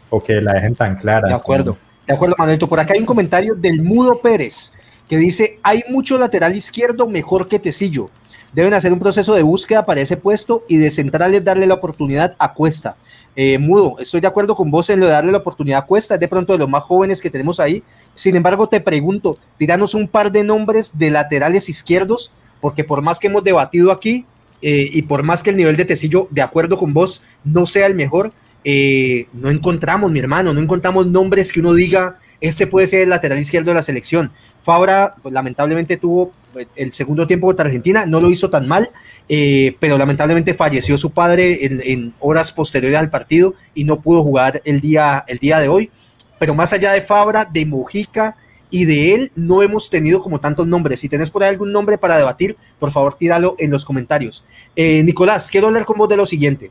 [0.09, 1.29] o que la dejen tan clara.
[1.29, 2.67] De acuerdo, de acuerdo, Manuelito.
[2.67, 4.73] Por acá hay un comentario del Mudo Pérez
[5.09, 8.09] que dice: hay mucho lateral izquierdo mejor que Tecillo.
[8.53, 12.35] Deben hacer un proceso de búsqueda para ese puesto y de centrales darle la oportunidad
[12.37, 12.97] a Cuesta.
[13.37, 16.15] Eh, Mudo, estoy de acuerdo con vos en lo de darle la oportunidad a Cuesta,
[16.15, 17.85] es de pronto de los más jóvenes que tenemos ahí.
[18.13, 23.19] Sin embargo, te pregunto, tiranos un par de nombres de laterales izquierdos, porque por más
[23.19, 24.25] que hemos debatido aquí
[24.63, 27.87] eh, y por más que el nivel de Tecillo, de acuerdo con vos, no sea
[27.87, 28.33] el mejor,
[28.63, 33.11] eh, no encontramos, mi hermano, no encontramos nombres que uno diga, este puede ser el
[33.11, 34.33] lateral izquierdo de la selección.
[34.63, 38.91] Fabra, pues, lamentablemente tuvo eh, el segundo tiempo contra Argentina, no lo hizo tan mal,
[39.29, 41.59] eh, pero lamentablemente falleció su padre
[41.93, 45.91] en, horas posteriores al partido y no pudo jugar el día, el día de hoy.
[46.39, 48.37] Pero más allá de Fabra, de Mojica
[48.71, 51.01] y de él, no hemos tenido como tantos nombres.
[51.01, 54.45] Si tenés por ahí algún nombre para debatir, por favor, tíralo en los comentarios.
[54.77, 56.71] Nicolás, quiero hablar con vos de lo siguiente.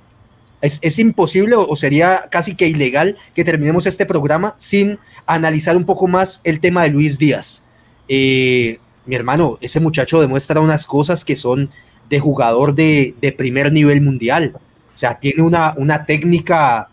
[0.61, 6.07] Es, imposible o, sería casi que ilegal que terminemos este programa sin analizar un poco
[6.07, 7.63] más el tema de Luis Díaz.
[8.09, 11.69] Eh, mi hermano, ese muchacho demuestra unas cosas que son
[12.09, 14.53] de jugador de, primer nivel mundial.
[14.93, 16.89] O sea, tiene una, una técnica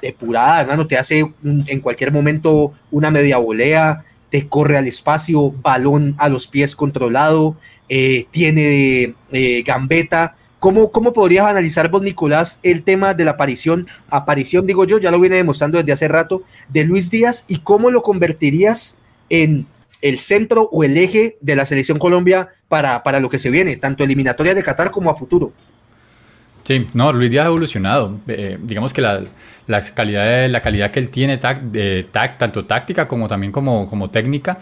[0.00, 6.14] depurada, hermano, te hace en cualquier momento una media volea, te corre al espacio, balón
[6.18, 7.56] a los pies controlado,
[7.88, 13.88] eh, tiene eh, gambeta, ¿Cómo, ¿Cómo podrías analizar vos, Nicolás, el tema de la aparición,
[14.10, 17.90] aparición digo yo, ya lo viene demostrando desde hace rato, de Luis Díaz y cómo
[17.90, 18.98] lo convertirías
[19.30, 19.66] en
[20.02, 23.76] el centro o el eje de la selección Colombia para, para lo que se viene,
[23.76, 25.50] tanto eliminatoria de Qatar como a futuro?
[26.62, 28.20] Sí, no, Luis Díaz ha evolucionado.
[28.28, 29.22] Eh, digamos que la,
[29.66, 34.58] la, calidad, la calidad que él tiene, tanto táctica como también como, como técnica,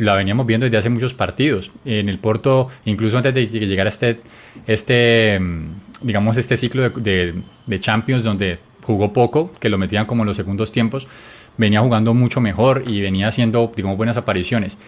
[0.00, 1.70] la veníamos viendo desde hace muchos partidos.
[1.84, 4.20] En el Porto, incluso antes de que llegara este,
[4.66, 5.66] este mm,
[6.02, 7.34] digamos, este ciclo de,
[7.66, 11.06] de, Champions donde jugó poco, que lo metían como en los segundos tiempos,
[11.56, 14.78] venía jugando mucho mejor y venía haciendo, digamos, buenas apariciones.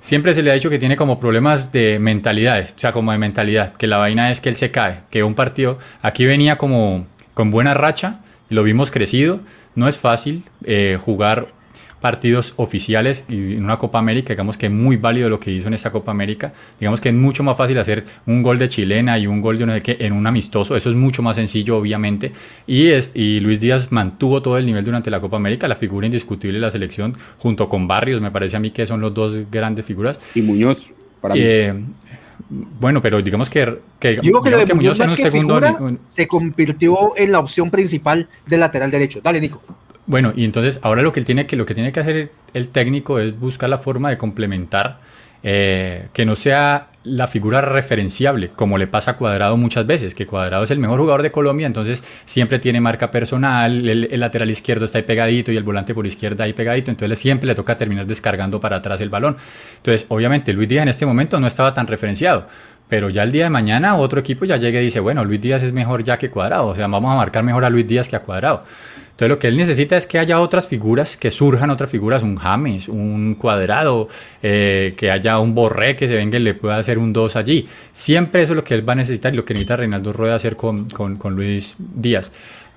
[0.00, 3.18] siempre se le ha dicho que tiene como problemas de mentalidad, o sea, como de
[3.18, 7.06] mentalidad, que la vaina es que él se cae, que un partido, aquí venía como
[7.32, 8.20] con buena racha,
[8.54, 9.40] lo vimos crecido,
[9.74, 11.48] no es fácil eh, jugar
[12.00, 15.68] partidos oficiales y en una Copa América, digamos que es muy válido lo que hizo
[15.68, 19.18] en esta Copa América, digamos que es mucho más fácil hacer un gol de chilena
[19.18, 21.78] y un gol de no sé qué en un amistoso, eso es mucho más sencillo
[21.78, 22.30] obviamente,
[22.66, 26.04] y, es, y Luis Díaz mantuvo todo el nivel durante la Copa América, la figura
[26.04, 29.50] indiscutible de la selección, junto con Barrios, me parece a mí que son los dos
[29.50, 30.20] grandes figuras.
[30.34, 30.92] Y Muñoz,
[31.22, 31.40] para mí.
[31.42, 31.72] Eh,
[32.48, 37.16] bueno, pero digamos que, que, Digo que, que Muñoz, más que segundo, figura, se convirtió
[37.16, 39.20] en la opción principal del lateral derecho.
[39.22, 39.62] Dale, Nico.
[40.06, 42.68] Bueno, y entonces ahora lo que, él tiene que, lo que tiene que hacer el
[42.68, 44.98] técnico es buscar la forma de complementar
[45.46, 50.26] eh, que no sea la figura referenciable, como le pasa a Cuadrado muchas veces, que
[50.26, 54.48] Cuadrado es el mejor jugador de Colombia, entonces siempre tiene marca personal, el, el, lateral
[54.48, 57.76] izquierdo está ahí pegadito y el volante por izquierda ahí pegadito, entonces siempre le toca
[57.76, 59.36] terminar descargando para atrás el balón.
[59.76, 62.48] Entonces, obviamente, Luis Díaz en este momento no estaba tan referenciado,
[62.88, 65.62] pero ya el día de mañana otro equipo ya llega y dice, bueno, Luis Díaz
[65.62, 68.16] es mejor ya que Cuadrado, o sea, vamos a marcar mejor a Luis Díaz que
[68.16, 68.62] a Cuadrado.
[69.14, 72.34] Entonces lo que él necesita es que haya otras figuras, que surjan otras figuras, un
[72.34, 74.08] James, un Cuadrado,
[74.42, 77.68] eh, que haya un Borré que se venga y le pueda hacer un 2 allí.
[77.92, 80.34] Siempre eso es lo que él va a necesitar y lo que necesita Reinaldo Rueda
[80.34, 82.32] hacer con, con, con Luis Díaz.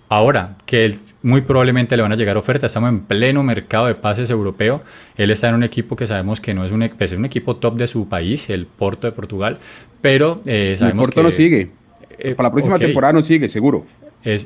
[0.09, 3.95] Ahora, que él, muy probablemente le van a llegar ofertas, estamos en pleno mercado de
[3.95, 4.83] pases europeo,
[5.17, 7.55] él está en un equipo que sabemos que no es un, pues es un equipo
[7.55, 9.57] top de su país, el Porto de Portugal,
[9.99, 11.23] pero eh, sabemos el Porto que...
[11.23, 11.71] no sigue,
[12.19, 12.87] eh, para la próxima okay.
[12.87, 13.85] temporada no sigue, seguro.
[14.23, 14.45] Es,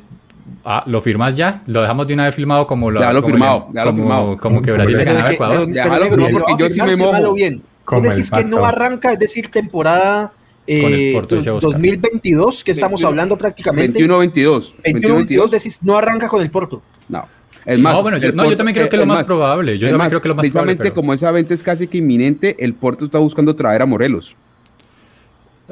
[0.63, 1.63] Ah, ¿Lo firmas ya?
[1.65, 3.91] ¿Lo dejamos de una vez filmado como lo, ya lo como firmado, le, ya lo
[3.91, 4.37] como, firmado.
[4.37, 5.73] como que Brasil le ganaba a Ecuador?
[5.73, 7.33] Ya, déjalo firmado porque yo sí me mojo.
[7.33, 7.61] Bien.
[7.85, 10.31] Como decís que no arranca, es decir, temporada
[10.67, 11.19] eh,
[11.59, 13.99] 2022, que estamos 21, hablando prácticamente.
[13.99, 14.73] 21-22.
[14.83, 16.81] 21-22, decís, no arranca con el Porto.
[17.09, 17.27] No.
[17.65, 19.77] Es más, no, bueno, yo, no, yo también creo que es lo más, más probable.
[19.77, 20.95] Yo también más, creo que lo más precisamente probable, pero...
[20.95, 24.35] como esa venta es casi que inminente, el Porto está buscando traer a Morelos.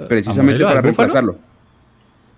[0.07, 1.37] Precisamente ¿A Morelos, para reemplazarlo.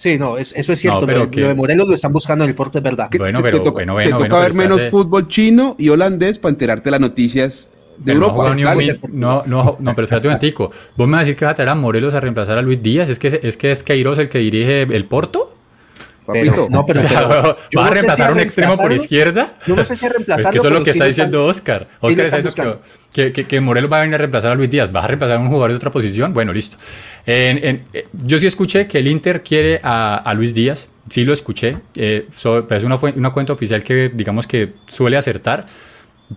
[0.02, 1.02] Sí, no, es, eso es cierto.
[1.02, 3.08] No, pero lo, que- lo de Morelos lo están buscando en el Porto, es verdad.
[3.18, 5.90] Bueno, te, pero- te toca, bueno, te bueno, toca bueno, ver menos fútbol chino y
[5.90, 8.56] holandés para enterarte de las noticias de Pero Europa.
[8.76, 10.72] win- no, no, no, pero espérate un momentico.
[10.98, 12.82] ¿Vos me vas a decir que vas a traer a Morelos a reemplazar a Luis
[12.82, 13.10] Díaz?
[13.10, 15.51] ¿Es que es, que es Queiroz el que dirige el Porto?
[16.26, 16.52] Papito.
[16.52, 19.54] Pero- no, pero- O sea, pero- ¿Vas yo a reemplazar si un extremo por izquierda?
[19.68, 20.52] Yo no sé si a Pues reemplazarlo.
[20.52, 21.88] que eso es lo que sí está diciendo están- Oscar.
[22.00, 22.82] Oscar está diciendo
[23.14, 24.92] que, que, que, Morelos va a venir a reemplazar a Luis Díaz.
[24.92, 26.34] ¿Vas a reemplazar a un jugador de otra posición?
[26.34, 26.78] Bueno, listo.
[27.26, 30.90] En- en- eh, yo sí escuché que el Inter quiere a, a Luis Díaz.
[31.10, 31.78] Sí lo escuché.
[31.96, 35.66] Eh, so- pues es una, fue- una cuenta oficial que digamos que suele acertar.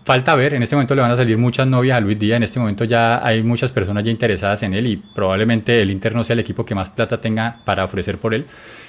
[0.04, 2.42] Falta ver, en este momento le van a salir muchas novias a Luis Díaz, en
[2.42, 6.24] este momento ya hay muchas personas ya interesadas en él y probablemente el Inter no
[6.24, 8.44] sea el equipo que más plata tenga para ofrecer por él.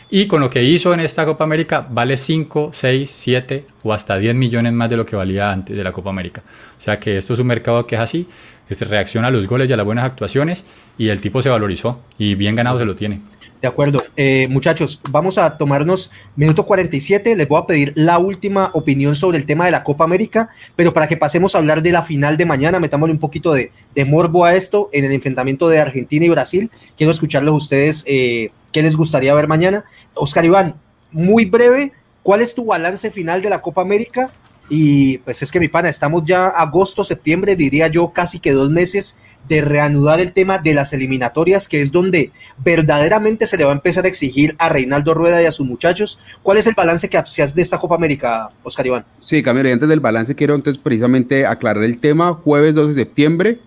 [0.10, 4.18] Y con lo que hizo en esta Copa América vale 5, 6, 7 o hasta
[4.18, 6.43] 10 millones más de lo que valía antes de la Copa América.
[6.78, 8.28] O sea que esto es un mercado que es así,
[8.68, 10.66] que se reacciona a los goles y a las buenas actuaciones
[10.97, 13.22] y el tipo se valorizó y bien ganado se lo tiene.
[13.62, 14.03] De acuerdo.
[14.16, 17.36] Eh, muchachos, vamos a tomarnos minuto 47.
[17.36, 20.93] Les voy a pedir la última opinión sobre el tema de la Copa América, pero
[20.93, 24.06] para que pasemos a hablar de la final de mañana, metámosle un poquito de, de
[24.06, 26.70] morbo a esto en el enfrentamiento de Argentina y Brasil.
[26.95, 29.86] Quiero escucharlos ustedes eh, qué les gustaría ver mañana.
[30.15, 30.76] Oscar Iván,
[31.09, 34.30] muy breve, ¿cuál es tu balance final de la Copa América?
[34.67, 38.69] Y pues es que mi pana, estamos ya agosto, septiembre, diría yo casi que dos
[38.69, 39.17] meses
[39.47, 42.32] de reanudar el tema de las eliminatorias, que es donde
[42.65, 46.19] verdaderamente se le va a empezar a exigir a Reinaldo Rueda y a sus muchachos.
[46.43, 49.05] ¿Cuál es el balance que hacías de esta Copa América, Oscar Iván?
[49.21, 52.34] Sí, Camilo, y antes del balance quiero entonces precisamente aclarar el tema.
[52.34, 53.59] Jueves 12 de septiembre,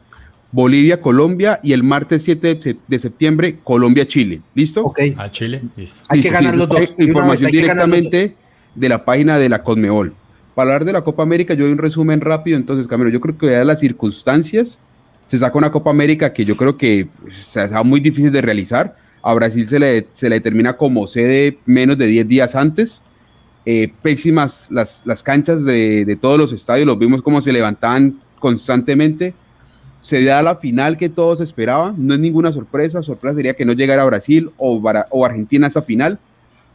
[0.50, 4.40] Bolivia, Colombia y el martes 7 de se- de septiembre, Colombia, Chile.
[4.54, 4.82] ¿Listo?
[4.84, 6.00] Ok, A Chile, listo.
[6.08, 6.80] Hay que ganar sí, los dos.
[6.80, 8.34] vez Información directamente
[8.74, 10.14] de la página de la Conmebol.
[10.54, 12.56] Para hablar de la Copa América, yo doy un resumen rápido.
[12.56, 14.78] Entonces, Camilo, yo creo que dadas las circunstancias,
[15.26, 18.96] se saca una Copa América que yo creo que se está muy difícil de realizar.
[19.22, 23.02] A Brasil se le, se le determina como sede menos de 10 días antes.
[23.66, 28.18] Eh, pésimas las, las canchas de, de todos los estadios, los vimos como se levantaban
[28.38, 29.34] constantemente.
[30.02, 33.72] Se da la final que todos esperaban, no es ninguna sorpresa, sorpresa sería que no
[33.72, 34.80] llegara Brasil o,
[35.10, 36.18] o Argentina a esa final.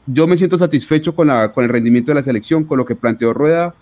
[0.05, 2.95] Yo me siento satisfecho con, la, con el rendimiento de la selección, con lo que
[2.95, 3.73] planteó Rueda.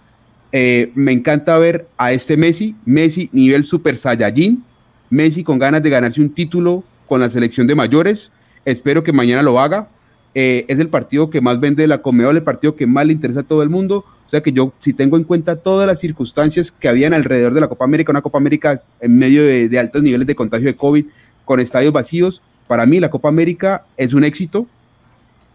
[0.52, 4.64] Eh, me encanta ver a este Messi, Messi nivel super Saiyajin,
[5.10, 8.32] Messi con ganas de ganarse un título con la selección de mayores.
[8.66, 9.88] Espero que mañana lo haga.
[10.34, 13.42] Eh, es el partido que más vende la Conmebol, el partido que más le interesa
[13.42, 14.06] a todo el mundo.
[14.26, 17.62] O sea que yo, si tengo en cuenta todas las circunstancias que habían alrededor de
[17.62, 20.76] la Copa América, una Copa América en medio de, de altos niveles de contagio de
[20.76, 21.06] COVID,
[21.44, 24.68] con estadios vacíos, para mí la Copa América es un éxito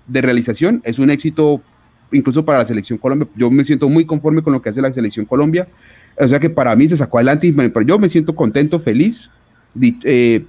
[0.07, 1.63] de realización, es un éxito
[2.13, 3.29] incluso para la selección Colombia.
[3.35, 5.67] Yo me siento muy conforme con lo que hace la selección Colombia.
[6.19, 9.31] O sea que para mí se sacó adelante, pero yo me siento contento, feliz
[10.05, 10.45] eh,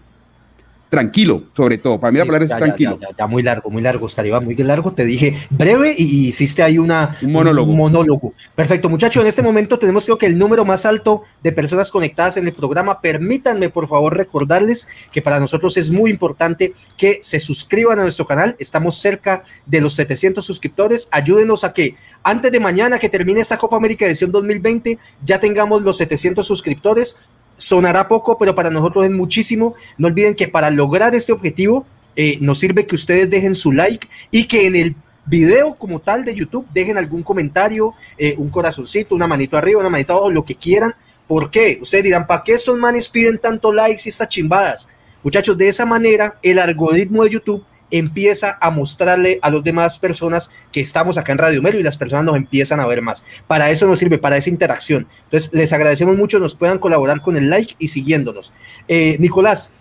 [0.89, 1.99] tranquilo, sobre todo.
[1.99, 2.97] Para mí la palabra es tranquilo.
[3.17, 4.93] Ya, muy largo, muy largo, Oscar Iván, muy largo.
[4.93, 7.71] Te dije breve y, hiciste ahí una, un monólogo.
[7.71, 8.33] Un monólogo.
[8.55, 9.21] Perfecto, muchachos.
[9.23, 12.53] En este momento tenemos creo que el número más alto de personas conectadas en el
[12.53, 13.01] programa.
[13.01, 18.25] Permítanme, por favor, recordarles que para nosotros es muy importante que se suscriban a nuestro
[18.25, 18.55] canal.
[18.59, 21.09] Estamos cerca de los 700 suscriptores.
[21.11, 25.81] Ayúdenos a que antes de mañana que termine esta Copa América edición 2020 ya tengamos
[25.81, 27.17] los 700 suscriptores
[27.57, 29.75] sonará poco, pero para nosotros es muchísimo.
[29.97, 31.85] No olviden que para lograr este objetivo
[32.15, 34.95] eh, nos sirve que ustedes dejen su like y que en el
[35.25, 39.89] video como tal de YouTube dejen algún comentario, eh, un corazoncito, una manito arriba, una
[39.89, 40.93] manito abajo, lo que quieran.
[41.27, 41.77] ¿Por qué?
[41.81, 44.89] Ustedes dirán, ¿para qué estos manes piden tanto likes y estas chimbadas?
[45.23, 50.49] Muchachos, de esa manera el algoritmo de YouTube empieza a mostrarle a las demás personas
[50.71, 53.23] que estamos acá en Radio Melo y las personas nos empiezan a ver más.
[53.47, 55.07] Para eso nos sirve, para esa interacción.
[55.25, 58.53] Entonces, les agradecemos mucho, nos puedan colaborar con el like y siguiéndonos.
[58.87, 59.73] Eh, Nicolás,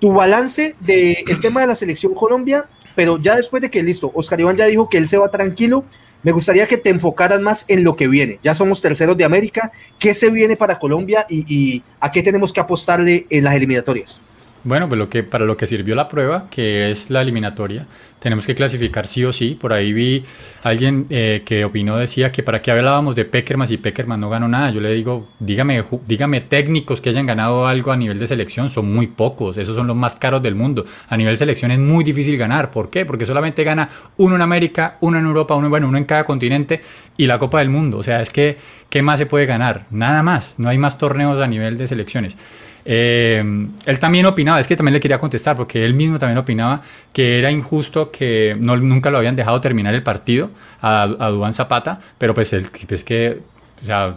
[0.00, 4.10] tu balance del el tema de la selección Colombia, pero ya después de que listo,
[4.14, 5.84] Oscar Iván ya dijo que él se va tranquilo,
[6.22, 8.38] me gustaría que te enfocaras más en lo que viene.
[8.44, 9.72] Ya somos terceros de América.
[9.98, 14.20] ¿Qué se viene para Colombia y a qué tenemos que apostarle en las eliminatorias?
[14.64, 17.84] Bueno, pues lo que, para lo que sirvió la prueba, que es la eliminatoria,
[18.20, 19.58] tenemos que clasificar sí o sí.
[19.60, 20.24] Por ahí vi
[20.62, 24.46] alguien eh, que opinó, decía que para qué hablábamos de Peckerman si Peckerman no ganó
[24.46, 24.70] nada.
[24.70, 28.92] Yo le digo, dígame, dígame técnicos que hayan ganado algo a nivel de selección, son
[28.92, 30.86] muy pocos, esos son los más caros del mundo.
[31.08, 32.70] A nivel de selección es muy difícil ganar.
[32.70, 33.04] ¿Por qué?
[33.04, 33.88] Porque solamente gana
[34.18, 36.80] uno en América, uno en Europa, uno, bueno, uno en cada continente
[37.16, 37.98] y la Copa del Mundo.
[37.98, 38.56] O sea, es que,
[38.88, 39.86] ¿qué más se puede ganar?
[39.90, 40.54] Nada más.
[40.58, 42.36] No hay más torneos a nivel de selecciones.
[42.84, 46.82] Eh, él también opinaba, es que también le quería contestar, porque él mismo también opinaba
[47.12, 51.52] que era injusto que no, nunca lo habían dejado terminar el partido a, a Dubán
[51.52, 53.40] Zapata, pero pues es pues que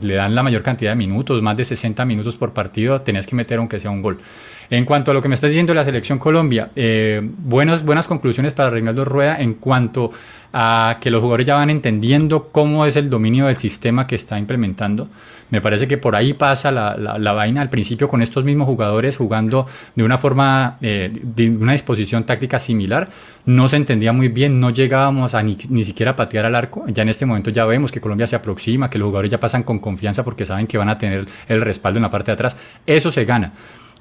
[0.01, 3.35] le dan la mayor cantidad de minutos, más de 60 minutos por partido, tenías que
[3.35, 4.19] meter aunque sea un gol.
[4.69, 8.53] En cuanto a lo que me está diciendo la selección Colombia, eh, buenas, buenas conclusiones
[8.53, 10.11] para Reinaldo Rueda en cuanto
[10.57, 14.39] a que los jugadores ya van entendiendo cómo es el dominio del sistema que está
[14.39, 15.09] implementando.
[15.49, 19.17] Me parece que por ahí pasa la, la, vaina al principio con estos mismos jugadores
[19.17, 23.09] jugando de una forma, eh, de una disposición táctica similar.
[23.45, 26.85] No se entendía muy bien, no llegábamos a ni, ni siquiera patear al arco.
[26.87, 29.63] Ya en este momento ya vemos que Colombia se aproxima, que los jugadores ya pasan
[29.63, 32.55] con confianza porque saben que van a tener el respaldo en la parte de atrás.
[32.85, 33.51] Eso se gana.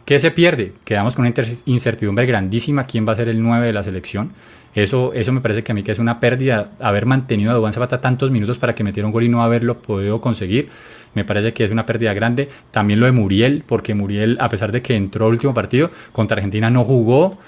[0.04, 0.72] ¿Qué se pierde?
[0.84, 1.34] Quedamos con una
[1.66, 4.30] incertidumbre grandísima quién va a ser el 9 de la selección.
[4.74, 7.72] Eso, eso me parece que a mí que es una pérdida haber mantenido a Dubán
[7.72, 10.68] Zapata tantos minutos para que metiera un gol y no haberlo podido conseguir.
[11.14, 12.48] Me parece que es una pérdida grande.
[12.72, 16.36] También lo de Muriel, porque Muriel, a pesar de que entró el último partido, contra
[16.36, 17.38] Argentina no jugó.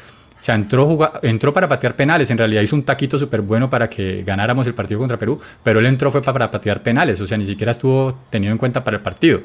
[0.46, 2.30] O sea, entró, entró para patear penales.
[2.30, 5.80] En realidad hizo un taquito súper bueno para que ganáramos el partido contra Perú, pero
[5.80, 7.20] él entró fue para patear penales.
[7.20, 9.40] O sea, ni siquiera estuvo tenido en cuenta para el partido.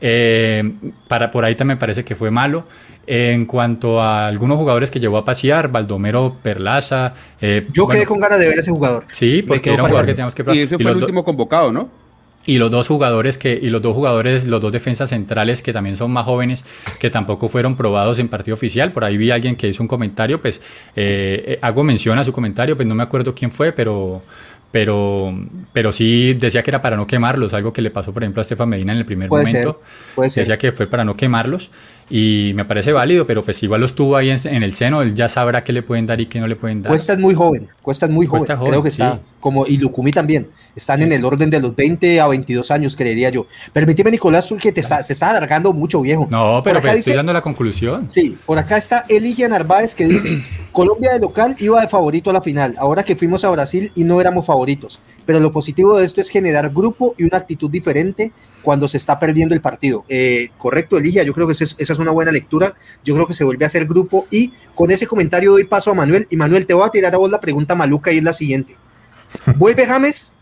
[0.00, 0.68] Eh,
[1.06, 2.64] para, por ahí también parece que fue malo.
[3.06, 7.14] en cuanto a algunos jugadores que llevó a pasear, Baldomero Perlaza.
[7.40, 9.04] Eh, Yo quedé con ganas de ver a ese jugador.
[9.12, 11.90] Sí, porque era un jugador que teníamos que Y ese fue el último convocado, ¿no?
[12.46, 15.96] Y los dos jugadores que, y los dos jugadores, los dos defensas centrales que también
[15.96, 16.64] son más jóvenes,
[16.98, 18.92] que tampoco fueron probados en partido oficial.
[18.92, 20.62] Por ahí vi a alguien que hizo un comentario, pues
[20.96, 24.22] eh, hago mención a su comentario, pues no me acuerdo quién fue, pero
[24.70, 25.36] pero,
[25.72, 28.42] pero sí decía que era para no quemarlos, algo que le pasó, por ejemplo, a
[28.42, 29.82] Estefan Medina en el primer momento.
[30.16, 31.70] Decía que fue para no quemarlos
[32.10, 35.28] y me parece válido, pero pues igual los tuvo ahí en, el seno, él ya
[35.28, 36.90] sabrá qué le pueden dar y qué no le pueden dar.
[36.90, 40.48] Cuesta es muy joven, Cuesta es muy joven, creo que está, como y Lukumi también,
[40.74, 43.46] están en el orden de los 20 a 22 años, creería yo.
[43.72, 46.26] Permíteme, Nicolás, tú que te, está, está alargando mucho, viejo.
[46.30, 48.08] No, pero pues estoy dando la conclusión.
[48.10, 50.42] Sí, por acá está Eligia Narváez que dice,
[50.72, 54.02] Colombia de local iba de favorito a la final, ahora que fuimos a Brasil y
[54.02, 54.98] no éramos favoritos,
[55.30, 59.20] pero lo positivo de esto es generar grupo y una actitud diferente cuando se está
[59.20, 60.04] perdiendo el partido.
[60.08, 62.74] Eh, correcto, Eligia, yo creo que esa es una buena lectura.
[63.04, 65.94] Yo creo que se vuelve a hacer grupo y con ese comentario doy paso a
[65.94, 66.26] Manuel.
[66.30, 68.74] Y Manuel, te voy a tirar a vos la pregunta maluca y es la siguiente.
[69.54, 70.32] ¿Vuelve James?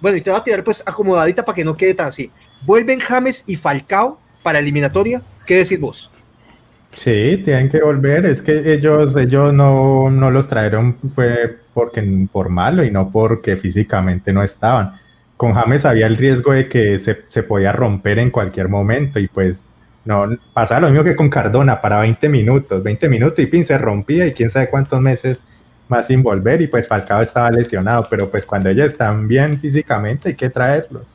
[0.00, 2.30] Bueno, y te voy a tirar pues acomodadita para que no quede tan así.
[2.62, 5.22] ¿Vuelven James y Falcao para eliminatoria?
[5.44, 6.12] ¿Qué decís vos?
[6.96, 8.26] Sí, tienen que volver.
[8.26, 13.56] Es que ellos, ellos no, no los trajeron fue porque por malo y no porque
[13.56, 14.94] físicamente no estaban
[15.36, 19.28] con James había el riesgo de que se, se, podía romper en cualquier momento y
[19.28, 19.72] pues
[20.04, 23.76] no, pasaba lo mismo que con Cardona para 20 minutos, 20 minutos y pin se
[23.76, 25.42] rompía y quién sabe cuántos meses
[25.88, 30.30] más sin volver y pues Falcao estaba lesionado, pero pues cuando ellos están bien físicamente
[30.30, 31.14] hay que traerlos.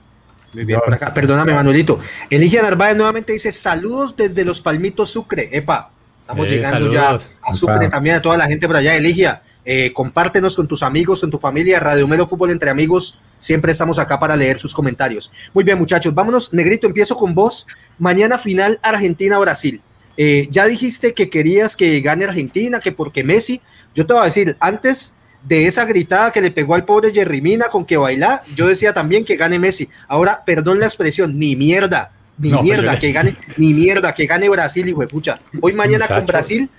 [0.53, 1.99] Muy bien, por acá, perdóname Manuelito.
[2.29, 5.49] Eligia Narváez nuevamente dice saludos desde los Palmitos Sucre.
[5.51, 5.91] Epa,
[6.21, 8.95] estamos eh, llegando ya a Sucre también, a toda la gente por allá.
[8.95, 13.71] Eligia, eh, compártenos con tus amigos, con tu familia, Radio Melo Fútbol entre amigos Siempre
[13.71, 15.31] estamos acá para leer sus comentarios.
[15.51, 16.53] Muy bien, muchachos, vámonos.
[16.53, 17.65] Negrito, empiezo con vos.
[17.97, 19.81] Mañana final Argentina-Brasil.
[20.17, 23.59] eh, ya dijiste que querías que gane Argentina, que porque Messi,
[23.95, 27.41] yo te voy a decir, antes de esa gritada que le pegó al pobre Jerry
[27.41, 29.89] Mina con que baila, yo decía también que gane Messi.
[30.07, 34.87] Ahora, perdón la expresión, ni mierda, ni mierda, que gane, ni mierda, que gane Brasil,
[34.87, 35.39] y pucha.
[35.61, 36.69] Hoy mañana con Brasil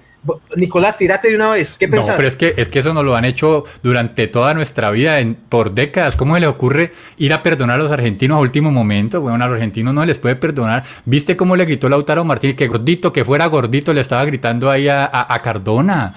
[0.56, 1.76] Nicolás, tírate de una vez.
[1.78, 2.10] ¿Qué pensás?
[2.10, 5.18] No, pero es que, es que eso nos lo han hecho durante toda nuestra vida,
[5.18, 6.16] en, por décadas.
[6.16, 9.20] ¿Cómo se le ocurre ir a perdonar a los argentinos a último momento?
[9.20, 10.84] Bueno, a los argentinos no les puede perdonar.
[11.04, 12.56] ¿Viste cómo le gritó Lautaro Martínez?
[12.56, 16.14] Que gordito, que fuera gordito, le estaba gritando ahí a, Cardona.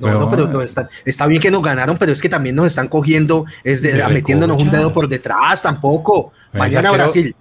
[0.00, 3.82] no, pero está, bien que nos ganaron, pero es que también nos están cogiendo, es
[3.82, 6.32] de, metiéndonos un dedo por detrás, tampoco.
[6.54, 7.34] Mañana Brasil.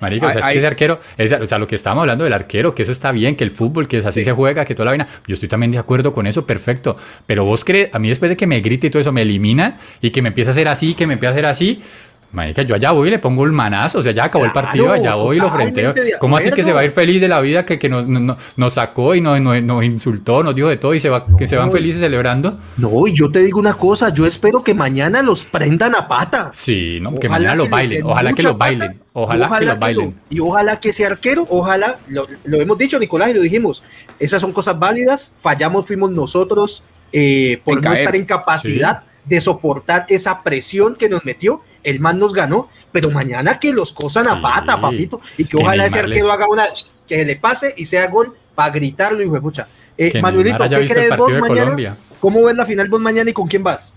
[0.00, 2.74] Marico, o sea, es que ese arquero, o sea, lo que estábamos hablando del arquero,
[2.74, 5.08] que eso está bien, que el fútbol, que así se juega, que toda la vaina,
[5.26, 6.96] yo estoy también de acuerdo con eso, perfecto.
[7.26, 9.78] Pero vos crees, a mí después de que me grite y todo eso, me elimina
[10.00, 11.82] y que me empieza a hacer así, que me empieza a hacer así,
[12.30, 14.92] Marica, yo allá voy y le pongo el manazo, o sea, ya acabó el partido,
[14.92, 15.94] allá voy y lo frenteo.
[16.20, 18.72] ¿Cómo así que se va a ir feliz de la vida que, que nos, nos,
[18.74, 21.72] sacó y nos, nos, insultó, nos dijo de todo y se va, que se van
[21.72, 22.58] felices celebrando?
[22.76, 26.50] No, y yo te digo una cosa, yo espero que mañana los prendan a pata.
[26.52, 30.14] Sí, no, que mañana los bailen, ojalá que los bailen, ojalá, que los bailen.
[30.28, 32.26] y ojalá que ese arquero, ojalá, lo,
[32.60, 33.82] hemos dicho Nicolás y lo dijimos,
[34.18, 40.06] esas son cosas válidas, fallamos, fuimos nosotros eh, por no estar en capacidad de soportar
[40.08, 41.62] esa presión que nos metió.
[41.84, 45.86] El man nos ganó, pero mañana que los cosan a pata, papito, y que, ojalá
[45.86, 46.64] ese arquero haga una
[47.06, 49.68] que le pase y sea gol para gritarlo, y pucha.
[49.96, 51.96] Eh, Manuelito, ¿qué crees vos mañana?
[52.20, 53.94] ¿Cómo ves la final vos mañana y con quién vas?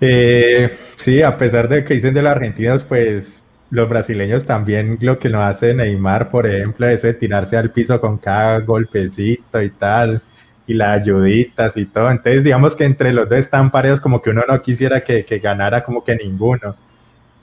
[0.00, 5.18] Eh, sí, a pesar de que dicen de los argentinos, pues los brasileños también lo
[5.18, 9.70] que nos hace Neymar, por ejemplo, eso de tirarse al piso con cada golpecito y
[9.70, 10.22] tal
[10.68, 12.10] y las ayuditas y todo.
[12.10, 15.38] Entonces, digamos que entre los dos están parejos, como que uno no quisiera que, que
[15.38, 16.76] ganara como que ninguno.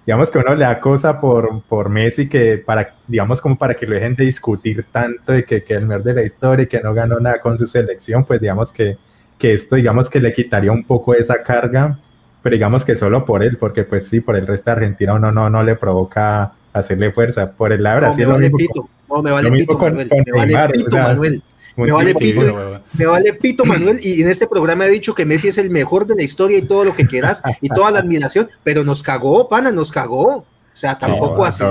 [0.06, 3.88] Digamos que uno le da cosa por, por Messi que para, digamos como para que
[3.88, 6.80] lo dejen de discutir tanto de que, que el mejor de la historia y que
[6.80, 8.98] no ganó nada con su selección, pues digamos que,
[9.40, 11.98] que esto digamos que le quitaría un poco esa carga,
[12.44, 15.32] pero digamos que solo por él, porque pues sí, por el resto de Argentina uno
[15.32, 17.52] no, no le provoca hacerle fuerza.
[17.54, 20.74] Por el lado Brasil no, me vale pito, no, me vale pito, Manuel, me vale
[20.74, 21.44] pito, Manuel.
[21.78, 25.50] Me vale, pito, me vale pito, Manuel, y en este programa he dicho que Messi
[25.50, 28.50] es el mejor de la historia y todo lo que quieras y toda la admiración,
[28.64, 30.38] pero nos cagó, pana, nos cagó.
[30.38, 31.64] O sea, tampoco así.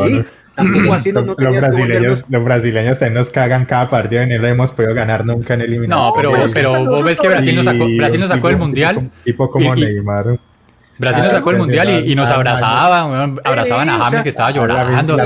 [0.55, 4.46] Tampoco así no, los, brasileños, los brasileños también nos cagan cada partido y no lo
[4.46, 5.98] hemos podido ganar nunca en eliminación.
[5.98, 9.11] No, pero, pero, vos ves que Brasil nos sacó, Brasil nos sacó el mundial.
[9.24, 10.38] Tipo, como Neymar.
[10.99, 15.16] Brasil nos sacó el mundial y, nos abrazaban, abrazaban a James que estaba llorando.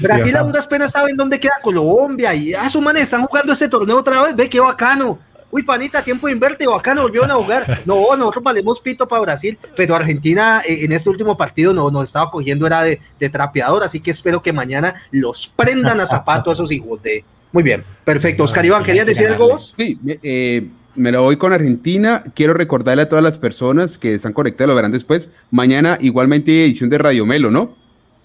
[0.00, 3.68] Brasil, a duras penas saben dónde queda Colombia y a su manera están jugando este
[3.68, 5.18] torneo otra vez, ve qué bacano.
[5.50, 7.82] Uy, panita, tiempo de inverte, bacano, volvieron a jugar.
[7.86, 12.04] No, nosotros valemos pito para Brasil, pero Argentina eh, en este último partido no nos
[12.04, 12.98] estaba cogiendo, era de,
[13.30, 17.24] trapeador, así que espero que mañana los prendan a zapato a esos hijos de.
[17.50, 18.44] Muy bien, perfecto.
[18.44, 19.72] Oscar Iván, ¿querías decir algo vos?
[19.74, 22.24] Sí, eh, me lo voy con Argentina.
[22.34, 25.30] Quiero recordarle a todas las personas que están conectadas, lo verán después.
[25.50, 27.76] Mañana igualmente edición de Radio Melo, ¿no?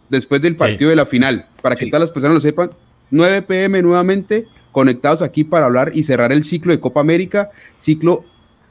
[0.10, 2.72] Después del partido de la final, para que todas las personas lo sepan.
[3.12, 7.52] 9 pm nuevamente conectados aquí para hablar y cerrar el ciclo de Copa América.
[7.78, 8.26] Ciclo,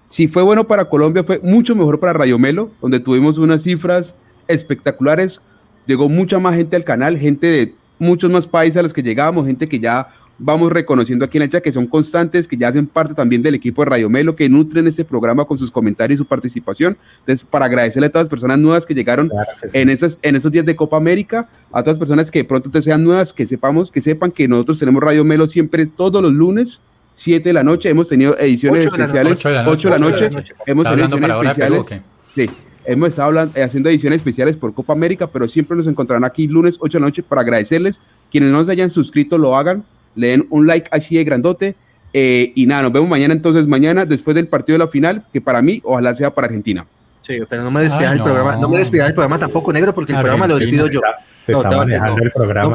[0.08, 4.16] si fue bueno para Colombia, fue mucho mejor para Radio Melo, donde tuvimos unas cifras
[4.48, 5.40] espectaculares.
[5.86, 9.46] Llegó mucha más gente al canal, gente de muchos más países a los que llegábamos,
[9.46, 10.08] gente que ya
[10.42, 13.54] vamos reconociendo aquí en el chat que son constantes, que ya hacen parte también del
[13.54, 16.98] equipo de Rayo Melo, que nutren este programa con sus comentarios y su participación.
[17.20, 19.30] Entonces, para agradecerle a todas las personas nuevas que llegaron
[19.72, 22.82] en, esos, en esos días de Copa América, a todas las personas que pronto te
[22.82, 26.80] sean nuevas, que sepamos, que sepan que nosotros tenemos Rayo Melo siempre todos los lunes.
[27.14, 29.54] 7 de la noche, hemos tenido ediciones especiales, 8 de
[29.90, 30.30] la noche,
[30.66, 32.00] hemos tenido ediciones especiales.
[32.34, 32.50] Sí,
[32.86, 36.78] hemos estado hablando, haciendo ediciones especiales por Copa América, pero siempre nos encontrarán aquí lunes
[36.80, 38.00] 8 de la noche para agradecerles.
[38.30, 39.84] Quienes no se hayan suscrito, lo hagan
[40.14, 41.74] le den un like así de grandote.
[42.14, 45.40] Eh, y nada, nos vemos mañana entonces, mañana después del partido de la final, que
[45.40, 46.86] para mí ojalá sea para Argentina.
[47.22, 50.12] Sí, pero no me despidas del programa, no me despidas del programa tampoco, negro, porque
[50.12, 51.00] el programa lo despido yo.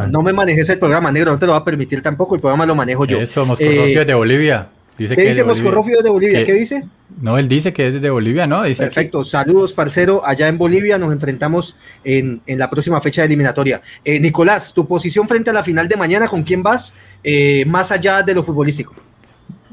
[0.09, 2.65] no, me manejes el programa, negro, no te lo va a permitir tampoco, el programa
[2.65, 3.19] lo manejo yo.
[3.19, 4.69] Eso, Moscorrofio eh, de Bolivia.
[4.97, 6.43] Dice ¿Qué dice Moscorrofio de Bolivia?
[6.43, 6.83] ¿Qué dice?
[7.21, 8.63] No, él dice que es de Bolivia, ¿no?
[8.63, 10.25] Dice Perfecto, saludos, parcero.
[10.25, 13.81] Allá en Bolivia nos enfrentamos en, la próxima fecha de eliminatoria.
[14.03, 16.95] Eh, Nicolás, tu posición frente a la final de mañana, ¿con quién vas?
[17.23, 18.95] Eh, más allá de lo futbolístico.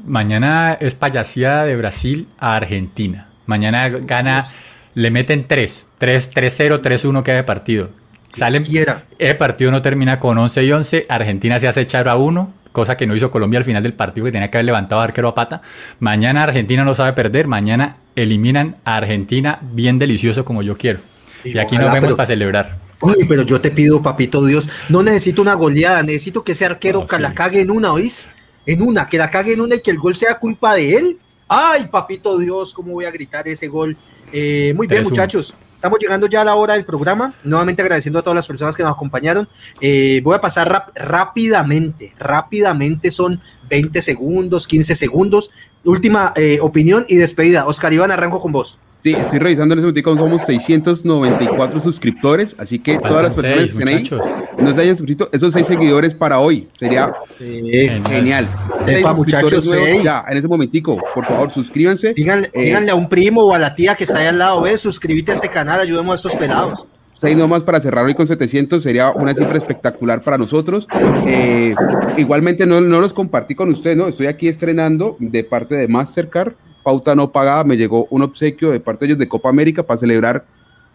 [0.05, 3.29] Mañana es payasía de Brasil a Argentina.
[3.47, 4.45] Mañana gana,
[4.93, 7.89] le meten 3, 3, 3-0, 3-1 que de partido.
[8.31, 8.63] Salen,
[9.17, 12.97] el partido no termina con 11 y 11, Argentina se hace echar a 1 cosa
[12.97, 15.33] que no hizo Colombia al final del partido, que tenía que haber levantado arquero a
[15.33, 15.63] pata.
[15.99, 20.99] Mañana Argentina no sabe perder, mañana eliminan a Argentina bien delicioso como yo quiero.
[21.43, 22.77] Y, aquí nos vemos para celebrar.
[23.01, 27.01] Uy, pero yo te pido, papito Dios, no necesito una goleada, necesito que ese arquero
[27.01, 27.21] No, que sí.
[27.21, 28.27] la cague en una, ¿oís?
[28.65, 31.19] En una, que la cague en una y que el gol sea culpa de él.
[31.47, 33.95] Ay, papito Dios, cómo voy a gritar ese gol.
[34.33, 35.09] Eh, muy bien, 3-1.
[35.09, 35.55] muchachos.
[35.85, 37.31] Estamos llegando ya a la hora del programa.
[37.43, 39.47] Nuevamente agradeciendo a todas las personas que nos acompañaron.
[39.81, 45.51] Eh, voy a pasar rápidamente, rápidamente son 20 segundos, 15 segundos.
[45.83, 47.67] Última eh, opinión y despedida.
[47.67, 48.79] Oscar Iván, arranco con vos.
[49.05, 53.71] Sí, estoy revisando en ese momento, somos 694 suscriptores, así que todas las personas seis,
[53.73, 58.01] que estén ahí no se hayan suscrito, esos seis seguidores para hoy, sería Genial.
[58.09, 58.47] genial.
[58.87, 60.01] Epa, Seis muchachos, seis.
[60.01, 62.15] ya, en este momentico, por favor, suscríbanse.
[62.15, 64.61] Díganle, Eh, díganle a un primo o a la tía que está ahí al lado,
[64.61, 66.87] ve, suscríbete a este canal, ayudemos a estos pelados.
[67.21, 70.87] Seis nomás para cerrar hoy con 700 sería una cifra espectacular para nosotros.
[71.27, 71.75] Eh,
[72.17, 74.07] igualmente no, no los compartí con ustedes, ¿no?
[74.07, 76.53] Estoy aquí estrenando de parte de Mastercard,
[76.85, 79.97] pauta no pagada, me llegó un obsequio de parte de ellos de Copa América para
[79.97, 80.45] celebrar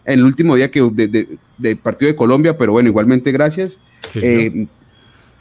[0.05, 1.27] el último día que de, de-
[1.57, 3.77] del partido de Colombia, pero bueno, igualmente gracias.
[4.09, 4.67] Sí, Eh,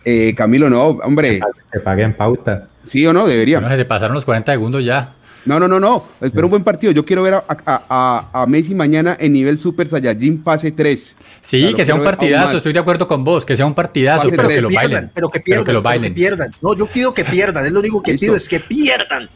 [0.04, 1.40] eh, Camilo, no, hombre,
[1.72, 2.68] Que paguen pauta.
[2.82, 3.60] sí o no, debería.
[3.60, 5.14] No, se te pasaron los 40 segundos ya.
[5.46, 6.04] No, no, no, no.
[6.20, 6.92] Espero un buen partido.
[6.92, 11.14] Yo quiero ver a, a- a- a Messi mañana en nivel Super Saiyajin fase 3.
[11.40, 14.28] Sí, Claro, que sea un partidazo, estoy de acuerdo con vos, que sea un partidazo,
[14.28, 15.10] pero que lo pierdan, bailen.
[15.14, 16.14] pero que pierdan, Pero que lo pero que bailen.
[16.14, 16.50] pierdan.
[16.60, 18.26] No, yo pido que pierdan, es lo único que Listo.
[18.26, 19.30] pido, es que pierdan.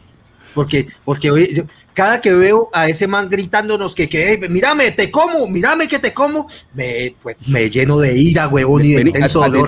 [0.55, 4.89] Porque, porque oye, yo- cada que veo a ese man gritándonos que, que "Ey, mírame,
[4.91, 9.01] te como, mírame que te como, me, pues, me lleno de ira, huevón, y de
[9.01, 9.59] intenso dolor.
[9.59, 9.65] Un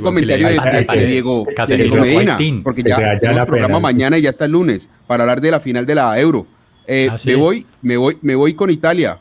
[0.00, 1.44] comentario porque de, Diego,
[2.00, 5.50] Medina, porque Que ya el programa mañana y ya está el lunes para hablar de
[5.50, 6.46] la final de la Euro.
[6.86, 7.30] Eh, Ah, sí.
[7.30, 9.18] Me voy, me voy, me voy con Italia.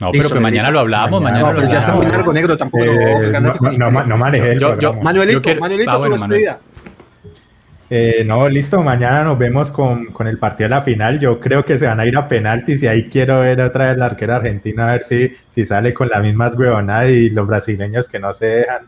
[0.00, 0.72] No, Listo, pero que mañana Benedito.
[0.72, 1.42] lo hablamos, Mañana.
[1.44, 2.04] mañana No, lo pero ya está hablamos.
[2.04, 3.40] muy largo, negro, tampoco Eh, no,
[3.78, 4.94] no, no, no maneje el Yo-.
[5.00, 6.48] Manuelito, Yo quiero- Manuelito, Ah, tu bueno, Manuel.
[7.94, 11.20] Eh, no, listo, mañana nos vemos con, con el partido de la final.
[11.20, 13.98] Yo creo que se van a ir a penaltis y ahí quiero ver otra vez
[13.98, 18.08] la arquera argentina a ver si, si sale con las mismas huevonadas y los brasileños
[18.08, 18.86] que no se dejan.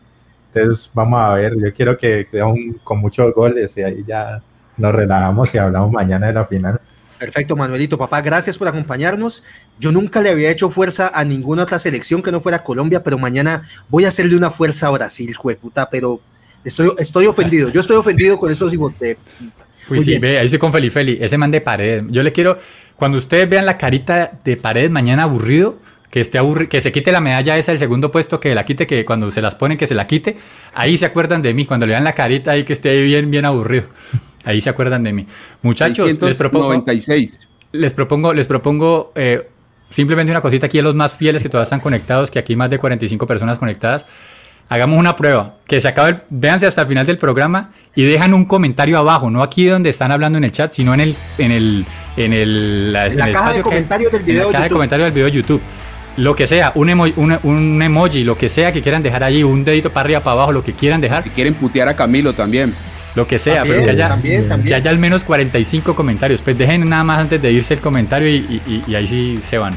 [0.51, 2.45] Entonces vamos a ver, yo quiero que sea
[2.83, 4.41] con muchos goles y ahí ya
[4.75, 6.81] nos relajamos y hablamos mañana de la final.
[7.19, 9.43] Perfecto, Manuelito, papá, gracias por acompañarnos.
[9.77, 13.19] Yo nunca le había hecho fuerza a ninguna otra selección que no fuera Colombia, pero
[13.19, 16.21] mañana voy a hacerle una fuerza a Brasil, jueputa, pero
[16.65, 17.69] estoy, estoy ofendido.
[17.69, 19.17] Yo estoy ofendido con esos hijos de...
[19.89, 20.21] Uy, sí, bien.
[20.21, 22.03] ve, ahí estoy con Feli Feli, ese man de paredes.
[22.09, 22.57] Yo le quiero,
[22.95, 27.11] cuando ustedes vean la carita de paredes mañana aburrido, que esté aburrido, que se quite
[27.11, 29.85] la medalla esa del segundo puesto, que la quite, que cuando se las ponen, que
[29.85, 30.37] se la quite,
[30.73, 33.29] ahí se acuerdan de mí, cuando le vean la carita ahí que esté ahí bien,
[33.29, 33.85] bien aburrido.
[34.45, 35.27] Ahí se acuerdan de mí.
[35.61, 37.47] Muchachos, les propongo, 696.
[37.73, 39.49] les propongo, les propongo eh,
[39.89, 42.57] simplemente una cosita aquí a los más fieles que todavía están conectados, que aquí hay
[42.57, 44.05] más de 45 personas conectadas.
[44.67, 48.33] Hagamos una prueba, que se acabe, el- véanse hasta el final del programa y dejan
[48.33, 51.51] un comentario abajo, no aquí donde están hablando en el chat, sino en el, en
[51.51, 51.85] el,
[52.17, 52.49] en el,
[52.87, 54.75] En la en el caja de comentarios del en video la de caja de YouTube.
[54.77, 55.61] comentarios del video de YouTube.
[56.17, 59.43] Lo que sea, un, emo- un, un emoji, lo que sea que quieran dejar allí,
[59.43, 62.33] un dedito para arriba, para abajo, lo que quieran dejar, Si quieren putear a Camilo
[62.33, 62.73] también.
[63.15, 64.67] lo que sea, También, pero que haya, también, también.
[64.69, 66.41] que haya al menos 45 comentarios.
[66.41, 69.39] Pues dejen nada más antes de irse el comentario y, y- y- y ahí sí
[69.43, 69.73] se van.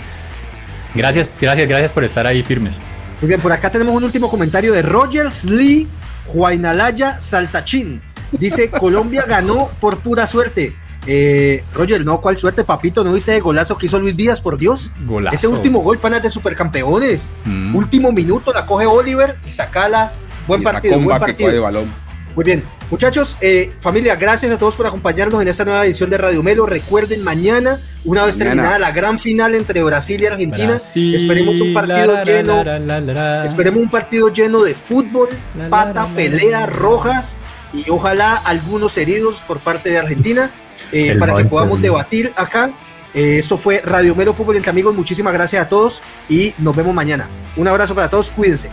[0.94, 2.78] Gracias, gracias, gracias por estar ahí firmes.
[3.20, 5.88] Muy bien, por acá tenemos un último comentario de Rogers Lee
[6.26, 8.00] Juainalaya Saltachín.
[8.32, 10.76] Dice, Colombia ganó por pura suerte.
[11.06, 13.02] Eh, Roger, no, ¿cuál suerte, papito?
[13.02, 14.92] ¿No viste el golazo que hizo Luis Díaz, por Dios?
[15.06, 15.34] Golazo.
[15.34, 17.32] Ese último gol, panas de supercampeones.
[17.44, 17.74] Mm.
[17.74, 20.12] Último minuto, la coge Oliver y sacala.
[20.46, 21.62] Buen Y partido, buen partido.
[21.62, 21.92] balón.
[22.34, 26.18] Muy bien, muchachos, eh, familia, gracias a todos por acompañarnos en esta nueva edición de
[26.18, 26.66] Radio Melo.
[26.66, 28.54] Recuerden, mañana, una vez Mañana.
[28.54, 32.78] terminada la gran final entre Brasil y Argentina, Brasil, esperemos un partido la, lleno la,
[32.78, 33.44] la.
[33.44, 35.28] Esperemos un partido lleno de fútbol,
[35.68, 37.38] pata, pelea, rojas
[37.72, 40.50] y ojalá algunos heridos por parte de Argentina
[40.92, 42.70] eh, para que podamos debatir acá.
[43.14, 44.94] Eh, esto fue Radio Melo Fútbol entre amigos.
[44.94, 47.28] Muchísimas gracias a todos y nos vemos mañana.
[47.56, 48.30] Un abrazo para todos.
[48.30, 48.70] Cuídense.